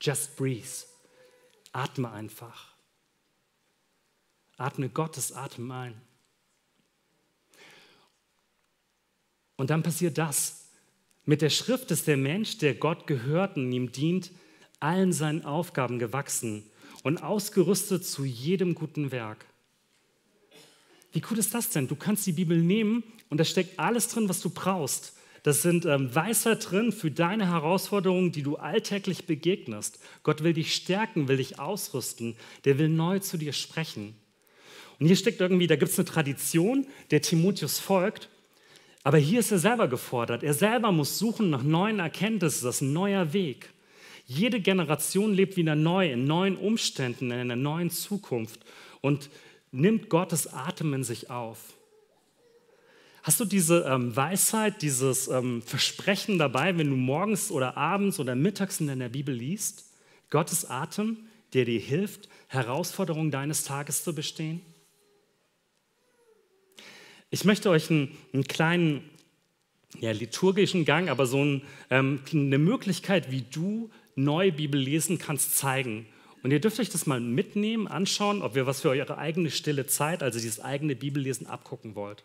Just 0.00 0.36
breathe. 0.36 0.66
Atme 1.72 2.10
einfach. 2.10 2.72
Atme 4.56 4.88
Gottes 4.88 5.32
Atem 5.32 5.70
ein. 5.70 6.00
Und 9.56 9.70
dann 9.70 9.84
passiert 9.84 10.18
das. 10.18 10.61
Mit 11.24 11.40
der 11.40 11.50
Schrift 11.50 11.90
ist 11.90 12.08
der 12.08 12.16
Mensch, 12.16 12.58
der 12.58 12.74
Gott 12.74 13.06
gehört 13.06 13.56
und 13.56 13.70
ihm 13.70 13.92
dient, 13.92 14.32
allen 14.80 15.12
seinen 15.12 15.44
Aufgaben 15.44 15.98
gewachsen 15.98 16.64
und 17.04 17.22
ausgerüstet 17.22 18.04
zu 18.04 18.24
jedem 18.24 18.74
guten 18.74 19.12
Werk. 19.12 19.46
Wie 21.12 21.22
cool 21.30 21.38
ist 21.38 21.54
das 21.54 21.70
denn? 21.70 21.88
Du 21.88 21.94
kannst 21.94 22.26
die 22.26 22.32
Bibel 22.32 22.58
nehmen 22.58 23.04
und 23.28 23.38
da 23.38 23.44
steckt 23.44 23.78
alles 23.78 24.08
drin, 24.08 24.28
was 24.28 24.40
du 24.40 24.50
brauchst. 24.50 25.14
Das 25.42 25.62
sind 25.62 25.84
ähm, 25.86 26.14
Weisheit 26.14 26.70
drin 26.70 26.92
für 26.92 27.10
deine 27.10 27.48
Herausforderungen, 27.48 28.32
die 28.32 28.42
du 28.42 28.56
alltäglich 28.56 29.26
begegnest. 29.26 29.98
Gott 30.22 30.42
will 30.42 30.52
dich 30.52 30.74
stärken, 30.74 31.28
will 31.28 31.36
dich 31.36 31.58
ausrüsten, 31.58 32.36
der 32.64 32.78
will 32.78 32.88
neu 32.88 33.18
zu 33.18 33.36
dir 33.36 33.52
sprechen. 33.52 34.14
Und 34.98 35.06
hier 35.06 35.16
steckt 35.16 35.40
irgendwie, 35.40 35.66
da 35.66 35.76
gibt 35.76 35.90
es 35.90 35.98
eine 35.98 36.06
Tradition, 36.06 36.86
der 37.10 37.22
Timotheus 37.22 37.80
folgt, 37.80 38.28
aber 39.04 39.18
hier 39.18 39.40
ist 39.40 39.50
er 39.50 39.58
selber 39.58 39.88
gefordert. 39.88 40.42
Er 40.42 40.54
selber 40.54 40.92
muss 40.92 41.18
suchen 41.18 41.50
nach 41.50 41.62
neuen 41.62 41.98
Erkenntnissen, 41.98 42.64
das 42.64 42.76
ist 42.76 42.80
ein 42.82 42.92
neuer 42.92 43.32
Weg. 43.32 43.70
Jede 44.26 44.60
Generation 44.60 45.34
lebt 45.34 45.56
wieder 45.56 45.74
neu, 45.74 46.12
in 46.12 46.24
neuen 46.24 46.56
Umständen, 46.56 47.30
in 47.30 47.38
einer 47.38 47.56
neuen 47.56 47.90
Zukunft 47.90 48.60
und 49.00 49.28
nimmt 49.72 50.08
Gottes 50.08 50.52
Atem 50.52 50.94
in 50.94 51.04
sich 51.04 51.30
auf. 51.30 51.58
Hast 53.22 53.38
du 53.40 53.44
diese 53.44 53.84
ähm, 53.88 54.14
Weisheit, 54.16 54.82
dieses 54.82 55.28
ähm, 55.28 55.62
Versprechen 55.62 56.38
dabei, 56.38 56.76
wenn 56.76 56.90
du 56.90 56.96
morgens 56.96 57.50
oder 57.50 57.76
abends 57.76 58.18
oder 58.18 58.34
mittags 58.34 58.80
in 58.80 58.88
deiner 58.88 59.08
Bibel 59.08 59.34
liest? 59.34 59.84
Gottes 60.30 60.68
Atem, 60.68 61.18
der 61.52 61.64
dir 61.64 61.78
hilft, 61.78 62.28
Herausforderungen 62.48 63.30
deines 63.30 63.64
Tages 63.64 64.02
zu 64.02 64.14
bestehen? 64.14 64.60
Ich 67.32 67.46
möchte 67.46 67.70
euch 67.70 67.90
einen, 67.90 68.14
einen 68.34 68.44
kleinen 68.44 69.02
ja, 69.98 70.12
liturgischen 70.12 70.84
Gang, 70.84 71.08
aber 71.08 71.24
so 71.24 71.42
ein, 71.42 71.62
ähm, 71.88 72.20
eine 72.30 72.58
Möglichkeit, 72.58 73.30
wie 73.30 73.40
du 73.40 73.90
neu 74.14 74.52
Bibel 74.52 74.78
lesen 74.78 75.16
kannst, 75.16 75.56
zeigen. 75.56 76.04
Und 76.42 76.50
ihr 76.50 76.60
dürft 76.60 76.78
euch 76.78 76.90
das 76.90 77.06
mal 77.06 77.20
mitnehmen, 77.20 77.88
anschauen, 77.88 78.42
ob 78.42 78.54
ihr 78.54 78.66
was 78.66 78.82
für 78.82 78.90
eure 78.90 79.16
eigene 79.16 79.50
stille 79.50 79.86
Zeit, 79.86 80.22
also 80.22 80.38
dieses 80.38 80.60
eigene 80.60 80.94
Bibellesen, 80.94 81.46
abgucken 81.46 81.94
wollt. 81.94 82.22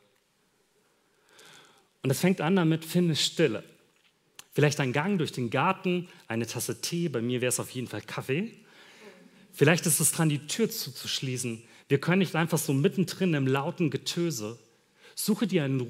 Und 2.04 2.10
es 2.10 2.20
fängt 2.20 2.42
an 2.42 2.58
damit, 2.58 2.84
finde 2.84 3.16
Stille. 3.16 3.64
Vielleicht 4.52 4.82
ein 4.82 4.92
Gang 4.92 5.20
durch 5.20 5.32
den 5.32 5.50
Garten, 5.50 6.10
eine 6.28 6.48
Tasse 6.48 6.82
Tee, 6.82 7.08
bei 7.08 7.22
mir 7.22 7.40
wäre 7.40 7.50
es 7.50 7.62
auf 7.62 7.70
jeden 7.70 7.88
Fall 7.88 8.02
Kaffee. 8.02 8.52
Vielleicht 9.54 9.86
ist 9.86 10.02
es 10.02 10.12
dran, 10.12 10.28
die 10.28 10.48
Tür 10.48 10.70
zuzuschließen. 10.70 11.64
Wir 11.88 12.02
können 12.02 12.20
nicht 12.20 12.36
einfach 12.36 12.58
so 12.58 12.74
mittendrin 12.74 13.34
im 13.36 13.48
lauten 13.48 13.90
Getöse. 13.90 14.60
Suche 15.20 15.48
dir 15.48 15.64
einen 15.64 15.82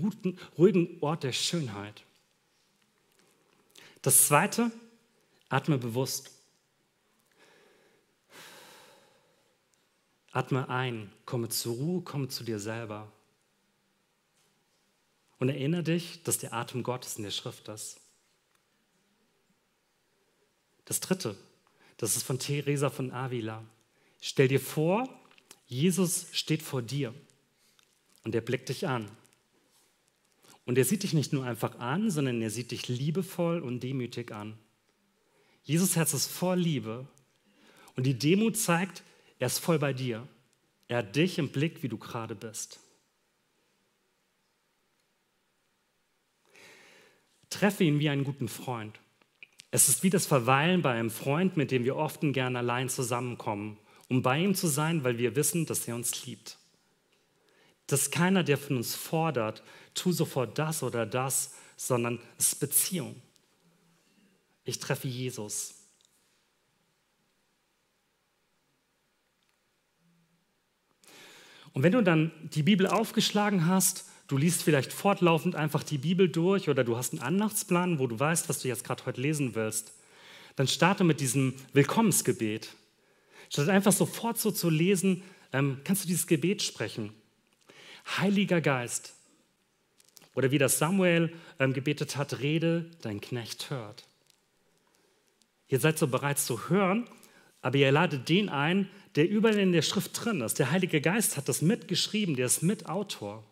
ruhigen 0.58 0.98
Ort 1.02 1.24
der 1.24 1.34
Schönheit. 1.34 2.06
Das 4.02 4.28
zweite, 4.28 4.72
atme 5.50 5.78
bewusst. 5.78 6.32
Atme 10.32 10.70
ein, 10.70 11.12
komme 11.26 11.50
zur 11.50 11.76
Ruhe, 11.76 12.02
komme 12.04 12.30
zu 12.30 12.46
dir 12.46 12.58
selber. 12.58 13.12
Und 15.40 15.50
erinnere 15.50 15.84
dich, 15.84 16.24
dass 16.24 16.38
der 16.38 16.54
Atem 16.54 16.82
Gottes 16.82 17.18
in 17.18 17.24
der 17.24 17.32
Schrift 17.32 17.68
ist. 17.68 18.00
Das 20.86 21.02
dritte, 21.02 21.38
das 21.98 22.16
ist 22.16 22.24
von 22.24 22.40
Theresa 22.40 22.90
von 22.90 23.12
Avila. 23.12 23.66
Stell 24.22 24.48
dir 24.48 24.62
vor, 24.62 25.10
Jesus 25.68 26.28
steht 26.32 26.62
vor 26.62 26.82
dir 26.82 27.13
und 28.28 28.36
er 28.36 28.42
blickt 28.42 28.68
dich 28.68 28.86
an. 28.86 29.10
Und 30.66 30.78
er 30.78 30.84
sieht 30.84 31.04
dich 31.04 31.13
nicht 31.13 31.32
nur 31.32 31.46
einfach 31.46 31.80
an, 31.80 32.12
sondern 32.12 32.42
er 32.42 32.50
sieht 32.50 32.72
dich 32.72 32.90
liebevoll 32.90 33.62
und 33.62 33.80
demütig 33.80 34.34
an. 34.34 34.58
Jesus 35.63 35.96
Herz 35.96 36.13
ist 36.13 36.28
voll 36.28 36.60
Liebe 36.60 37.08
und 37.96 38.06
die 38.06 38.20
Demut 38.20 38.58
zeigt, 38.58 39.02
er 39.40 39.48
ist 39.48 39.60
voll 39.60 39.80
bei 39.80 39.94
dir. 39.94 40.28
Er 40.90 40.98
hat 40.98 41.16
dich 41.16 41.40
im 41.40 41.48
Blick, 41.54 41.84
wie 41.84 41.88
du 41.88 41.98
gerade 41.98 42.36
bist. 42.36 42.82
Treffe 47.50 47.86
ihn 47.86 48.00
wie 48.00 48.10
einen 48.10 48.26
guten 48.26 48.50
Freund. 48.50 49.00
Es 49.72 49.88
ist 49.88 50.04
wie 50.04 50.10
das 50.10 50.26
Verweilen 50.26 50.82
bei 50.82 50.92
einem 50.92 51.12
Freund, 51.12 51.56
mit 51.56 51.72
dem 51.72 51.86
wir 51.86 51.96
oft 51.96 52.24
und 52.24 52.34
gern 52.34 52.58
allein 52.58 52.90
zusammenkommen, 52.90 53.78
um 54.10 54.22
bei 54.22 54.38
ihm 54.38 54.54
zu 54.54 54.68
sein, 54.68 55.06
weil 55.06 55.18
wir 55.18 55.38
wissen, 55.38 55.66
dass 55.66 55.88
er 55.88 55.96
uns 55.96 56.26
liebt. 56.26 56.58
Das 57.88 58.04
ist 58.04 58.12
keiner, 58.12 58.43
der 58.43 58.58
von 58.58 58.78
uns 58.78 58.95
fordert, 58.95 59.63
tu 59.93 60.12
sofort 60.12 60.58
das 60.58 60.84
oder 60.84 61.06
das, 61.06 61.56
sondern 61.78 62.19
es 62.38 62.50
ist 62.50 62.60
Beziehung. 62.60 63.21
Ich 64.65 64.80
treffe 64.80 65.08
Jesus. 65.08 65.73
Und 71.73 71.84
wenn 71.84 71.93
du 71.93 72.04
dann 72.04 72.32
die 72.54 72.63
Bibel 72.63 72.88
aufgeschlagen 72.88 73.65
hast 73.67 74.06
Du 74.28 74.36
liest 74.36 74.62
vielleicht 74.62 74.91
fortlaufend 74.91 75.56
einfach 75.56 75.84
die 75.84 75.97
Bibel 75.97 76.28
durch 76.28 76.67
oder 76.67 76.84
du 76.84 76.97
hast 76.97 77.13
einen 77.13 77.21
Andachtsplan, 77.21 77.97
wo 77.97 78.08
du 78.08 78.19
weißt, 78.19 78.50
was 78.50 78.60
du 78.60 78.67
jetzt 78.67 78.84
gerade 78.84 79.06
heute 79.06 79.21
lesen 79.21 79.56
willst. 79.56 79.93
Dann 80.58 80.67
starte 80.67 81.06
mit 81.06 81.21
diesem 81.21 81.54
Willkommensgebet. 81.71 82.76
Statt 83.50 83.69
einfach 83.69 83.93
sofort 83.93 84.38
so 84.38 84.52
zu 84.52 84.69
lesen, 84.69 85.23
ähm, 85.54 85.80
kannst 85.86 86.04
du 86.04 86.08
dieses 86.08 86.28
Gebet 86.28 86.62
sprechen. 86.62 87.13
Heiliger 88.17 88.62
Geist. 88.62 89.13
Oder 90.36 90.52
wie 90.52 90.58
das 90.58 90.78
Samuel 90.78 91.34
ähm, 91.60 91.74
gebetet 91.74 92.15
hat, 92.15 92.39
rede, 92.39 92.91
dein 93.02 93.22
Knecht 93.22 93.70
hört. 93.70 94.06
Ihr 95.67 95.80
seid 95.80 95.98
so 95.98 96.08
bereit 96.08 96.39
zu 96.39 96.70
hören, 96.70 97.08
aber 97.62 97.78
ihr 97.78 97.91
ladet 97.91 98.30
den 98.30 98.50
ein, 98.50 98.89
der 99.15 99.28
überall 99.28 99.60
in 99.60 99.72
der 99.72 99.82
Schrift 99.82 100.24
drin 100.24 100.41
ist. 100.41 100.60
Der 100.60 100.72
Heilige 100.72 101.02
Geist 101.02 101.38
hat 101.38 101.50
das 101.50 101.62
mitgeschrieben, 101.62 102.36
der 102.36 102.46
ist 102.46 102.62
Mitautor. 102.62 103.43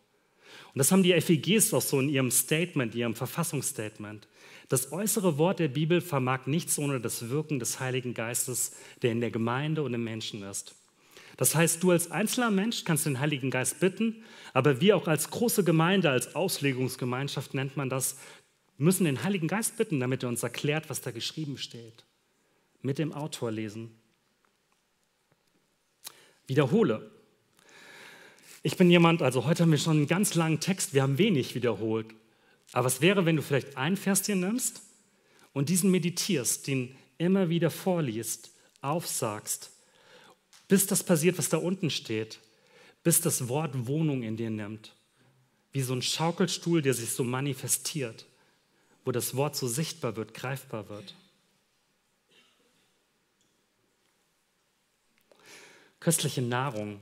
Und 0.74 0.80
das 0.80 0.91
haben 0.91 1.04
die 1.04 1.20
FEGs 1.20 1.74
auch 1.74 1.82
so 1.82 2.00
in 2.00 2.10
ihrem 2.10 2.32
Statement, 2.32 2.96
ihrem 2.96 3.15
Verfassungsstatement. 3.15 4.28
Das 4.70 4.91
äußere 4.91 5.38
Wort 5.38 5.60
der 5.60 5.68
Bibel 5.68 6.02
vermag 6.02 6.48
nichts 6.48 6.78
ohne 6.80 7.00
das 7.00 7.30
Wirken 7.30 7.60
des 7.60 7.80
Heiligen 7.80 8.13
Geistes, 8.13 8.74
der 9.02 9.12
in 9.12 9.22
der 9.22 9.32
Gemeinde 9.32 9.84
und 9.84 9.94
im 9.94 10.04
Menschen 10.04 10.44
ist. 10.44 10.76
Das 11.38 11.56
heißt, 11.56 11.84
du 11.84 11.91
als 11.91 12.12
einzelner 12.12 12.52
Mensch 12.52 12.86
kannst 12.86 13.06
den 13.06 13.19
Heiligen 13.19 13.52
Geist 13.52 13.80
bitten, 13.80 14.24
aber 14.54 14.80
wir 14.80 14.95
auch 14.95 15.08
als 15.08 15.30
große 15.30 15.63
Gemeinde, 15.63 16.10
als 16.10 16.36
Auslegungsgemeinschaft 16.36 17.54
nennt 17.54 17.76
man 17.76 17.89
das, 17.89 18.17
müssen 18.78 19.06
den 19.06 19.24
Heiligen 19.24 19.48
Geist 19.48 19.78
bitten, 19.78 20.00
damit 20.00 20.24
er 20.24 20.30
uns 20.30 20.43
erklärt, 20.43 20.89
was 20.89 21.02
da 21.02 21.12
geschrieben 21.12 21.58
steht. 21.58 22.06
Mit 22.82 22.98
dem 23.00 23.13
Autor 23.13 23.52
lesen. 23.52 23.91
Wiederhole. 26.48 27.12
Ich 28.63 28.78
bin 28.78 28.89
jemand, 28.89 29.21
also 29.21 29.45
heute 29.45 29.63
haben 29.63 29.71
wir 29.71 29.78
schon 29.78 29.98
einen 29.98 30.08
ganz 30.08 30.36
langen 30.36 30.60
Text, 30.60 30.93
wir 30.93 31.02
haben 31.02 31.17
wenig 31.17 31.56
wiederholt. 31.56 32.08
Aber 32.71 32.86
was 32.86 33.02
wäre, 33.02 33.26
wenn 33.26 33.36
du 33.36 33.41
vielleicht 33.41 33.78
einen 33.78 33.98
Vers 33.98 34.21
dir 34.21 34.36
nimmst 34.36 34.82
und 35.54 35.69
diesen 35.69 35.91
meditierst, 35.91 36.67
den 36.67 36.95
immer 37.17 37.50
wieder 37.50 37.69
vorliest, 37.69 38.52
aufsagst, 38.82 39.71
bis 40.67 40.88
das 40.88 41.04
passiert, 41.04 41.38
was 41.38 41.49
da 41.49 41.58
unten 41.58 41.89
steht, 41.89 42.39
bis 43.04 43.21
das 43.21 43.47
Wort 43.47 43.88
Wohnung 43.88 44.23
in 44.23 44.38
dir 44.38 44.49
nimmt. 44.49 44.93
Wie 45.71 45.82
so 45.82 45.93
ein 45.93 46.01
Schaukelstuhl, 46.01 46.82
der 46.82 46.93
sich 46.93 47.12
so 47.12 47.23
manifestiert, 47.23 48.25
wo 49.04 49.12
das 49.12 49.36
Wort 49.36 49.56
so 49.56 49.67
sichtbar 49.67 50.15
wird, 50.15 50.34
greifbar 50.34 50.89
wird. 50.89 51.15
Köstliche 55.99 56.41
Nahrung, 56.41 57.01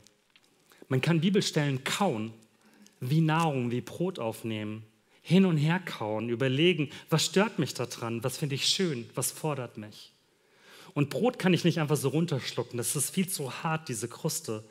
man 0.87 1.01
kann 1.01 1.21
Bibelstellen 1.21 1.83
kauen, 1.83 2.33
wie 2.99 3.21
Nahrung, 3.21 3.71
wie 3.71 3.81
Brot 3.81 4.19
aufnehmen, 4.19 4.83
hin 5.21 5.45
und 5.45 5.57
her 5.57 5.79
kauen, 5.79 6.29
überlegen, 6.29 6.89
was 7.09 7.25
stört 7.25 7.59
mich 7.59 7.73
daran, 7.73 8.23
was 8.23 8.37
finde 8.37 8.55
ich 8.55 8.65
schön, 8.65 9.09
was 9.15 9.31
fordert 9.31 9.77
mich. 9.77 10.12
Und 10.93 11.09
Brot 11.09 11.39
kann 11.39 11.53
ich 11.53 11.63
nicht 11.63 11.79
einfach 11.79 11.97
so 11.97 12.09
runterschlucken. 12.09 12.77
Das 12.77 12.95
ist 12.95 13.09
viel 13.09 13.27
zu 13.27 13.63
hart, 13.63 13.89
diese 13.89 14.07
Kruste. 14.07 14.63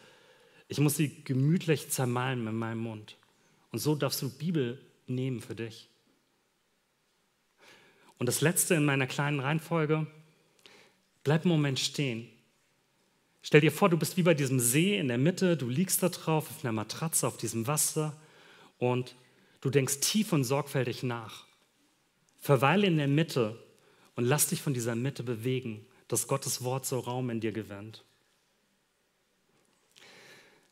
Ich 0.68 0.78
muss 0.78 0.96
sie 0.96 1.22
gemütlich 1.24 1.90
zermahlen 1.90 2.46
in 2.46 2.56
meinem 2.56 2.78
Mund. 2.78 3.16
Und 3.72 3.80
so 3.80 3.94
darfst 3.94 4.22
du 4.22 4.30
Bibel 4.30 4.80
nehmen 5.06 5.40
für 5.40 5.54
dich. 5.54 5.88
Und 8.18 8.26
das 8.26 8.40
letzte 8.40 8.74
in 8.74 8.84
meiner 8.84 9.06
kleinen 9.06 9.40
Reihenfolge, 9.40 10.06
bleib 11.24 11.42
einen 11.42 11.50
Moment 11.50 11.80
stehen. 11.80 12.28
Stell 13.42 13.60
dir 13.60 13.72
vor, 13.72 13.88
du 13.88 13.96
bist 13.96 14.16
wie 14.16 14.22
bei 14.22 14.34
diesem 14.34 14.60
See 14.60 14.96
in 14.96 15.08
der 15.08 15.18
Mitte, 15.18 15.56
du 15.56 15.68
liegst 15.68 16.02
da 16.02 16.08
drauf 16.08 16.48
auf 16.48 16.64
einer 16.64 16.72
Matratze 16.72 17.26
auf 17.26 17.36
diesem 17.36 17.66
Wasser 17.66 18.16
und 18.78 19.16
du 19.60 19.70
denkst 19.70 19.98
tief 20.00 20.32
und 20.32 20.44
sorgfältig 20.44 21.02
nach. 21.02 21.46
Verweile 22.38 22.86
in 22.86 22.98
der 22.98 23.08
Mitte 23.08 23.58
und 24.14 24.24
lass 24.24 24.46
dich 24.46 24.62
von 24.62 24.74
dieser 24.74 24.94
Mitte 24.94 25.24
bewegen, 25.24 25.84
dass 26.12 26.28
Gottes 26.28 26.62
Wort 26.62 26.84
so 26.84 26.98
Raum 26.98 27.30
in 27.30 27.40
dir 27.40 27.52
gewinnt. 27.52 28.04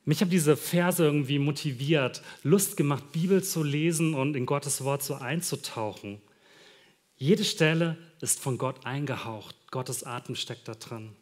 Mich 0.05 0.21
haben 0.21 0.29
diese 0.29 0.55
Verse 0.55 1.03
irgendwie 1.03 1.39
motiviert, 1.39 2.23
Lust 2.43 2.77
gemacht, 2.77 3.11
Bibel 3.13 3.43
zu 3.43 3.63
lesen 3.63 4.13
und 4.13 4.37
in 4.37 4.45
Gottes 4.45 4.85
Wort 4.85 5.03
so 5.03 5.15
einzutauchen. 5.15 6.21
Jede 7.17 7.45
Stelle 7.45 7.97
ist 8.21 8.39
von 8.39 8.59
Gott 8.59 8.85
eingehaucht. 8.85 9.57
Gottes 9.71 10.05
Atem 10.05 10.37
steckt 10.37 10.69
da 10.69 10.75
drin. 10.75 11.17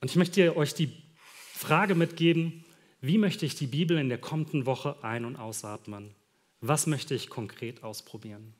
Und 0.00 0.10
ich 0.10 0.16
möchte 0.16 0.56
euch 0.56 0.74
die 0.74 0.90
Frage 1.52 1.94
mitgeben, 1.94 2.64
wie 3.00 3.18
möchte 3.18 3.46
ich 3.46 3.54
die 3.54 3.68
Bibel 3.68 3.98
in 3.98 4.08
der 4.08 4.18
kommenden 4.18 4.66
Woche 4.66 4.96
ein- 5.04 5.24
und 5.24 5.36
ausatmen? 5.36 6.12
Was 6.60 6.88
möchte 6.88 7.14
ich 7.14 7.28
konkret 7.28 7.84
ausprobieren? 7.84 8.52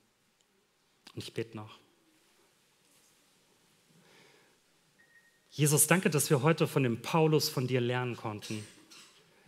Und 1.17 1.23
ich 1.23 1.33
bete 1.33 1.57
noch. 1.57 1.79
Jesus, 5.51 5.87
danke, 5.87 6.11
dass 6.11 6.29
wir 6.29 6.43
heute 6.43 6.69
von 6.69 6.83
dem 6.83 7.01
Paulus 7.01 7.49
von 7.49 7.67
dir 7.67 7.81
lernen 7.81 8.15
konnten. 8.15 8.63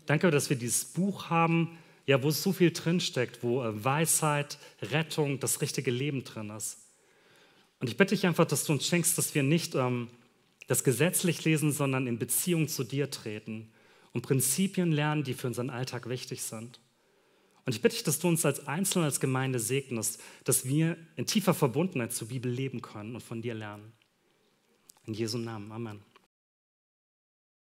Danke, 0.07 0.31
dass 0.31 0.49
wir 0.49 0.57
dieses 0.57 0.87
Buch 0.87 1.29
haben, 1.29 1.77
ja, 2.07 2.23
wo 2.23 2.31
so 2.31 2.55
viel 2.55 2.71
drinsteckt, 2.71 3.43
wo 3.43 3.63
äh, 3.63 3.85
Weisheit, 3.85 4.57
Rettung, 4.81 5.39
das 5.41 5.61
richtige 5.61 5.91
Leben 5.91 6.25
drin 6.25 6.49
ist. 6.49 6.79
Und 7.81 7.91
ich 7.91 7.99
bitte 7.99 8.15
dich 8.15 8.27
einfach, 8.27 8.47
dass 8.47 8.65
du 8.65 8.73
uns 8.73 8.87
schenkst, 8.87 9.19
dass 9.19 9.35
wir 9.35 9.43
nicht 9.43 9.75
ähm, 9.75 10.09
das 10.67 10.83
gesetzlich 10.83 11.45
lesen, 11.45 11.71
sondern 11.71 12.07
in 12.07 12.19
Beziehung 12.19 12.69
zu 12.69 12.83
dir 12.83 13.11
treten 13.11 13.71
und 14.15 14.23
Prinzipien 14.23 14.91
lernen, 14.91 15.23
die 15.23 15.35
für 15.35 15.49
unseren 15.49 15.69
Alltag 15.69 16.09
wichtig 16.09 16.43
sind. 16.43 16.81
Und 17.69 17.75
ich 17.75 17.83
bitte 17.83 17.97
dich, 17.97 18.03
dass 18.03 18.19
du 18.19 18.29
uns 18.29 18.47
als 18.47 18.67
Einzelne, 18.67 19.05
als 19.05 19.21
Gemeinde 19.21 19.59
segnest, 19.59 20.23
dass 20.45 20.65
wir 20.65 20.97
in 21.17 21.27
tiefer 21.27 21.53
Verbundenheit 21.53 22.15
zur 22.15 22.29
Bibel 22.29 22.51
leben 22.51 22.81
können 22.81 23.15
und 23.15 23.21
von 23.21 23.43
dir 23.43 23.53
lernen. 23.53 23.93
In 25.05 25.13
Jesu 25.13 25.37
Namen. 25.37 25.71
Amen. 25.71 26.03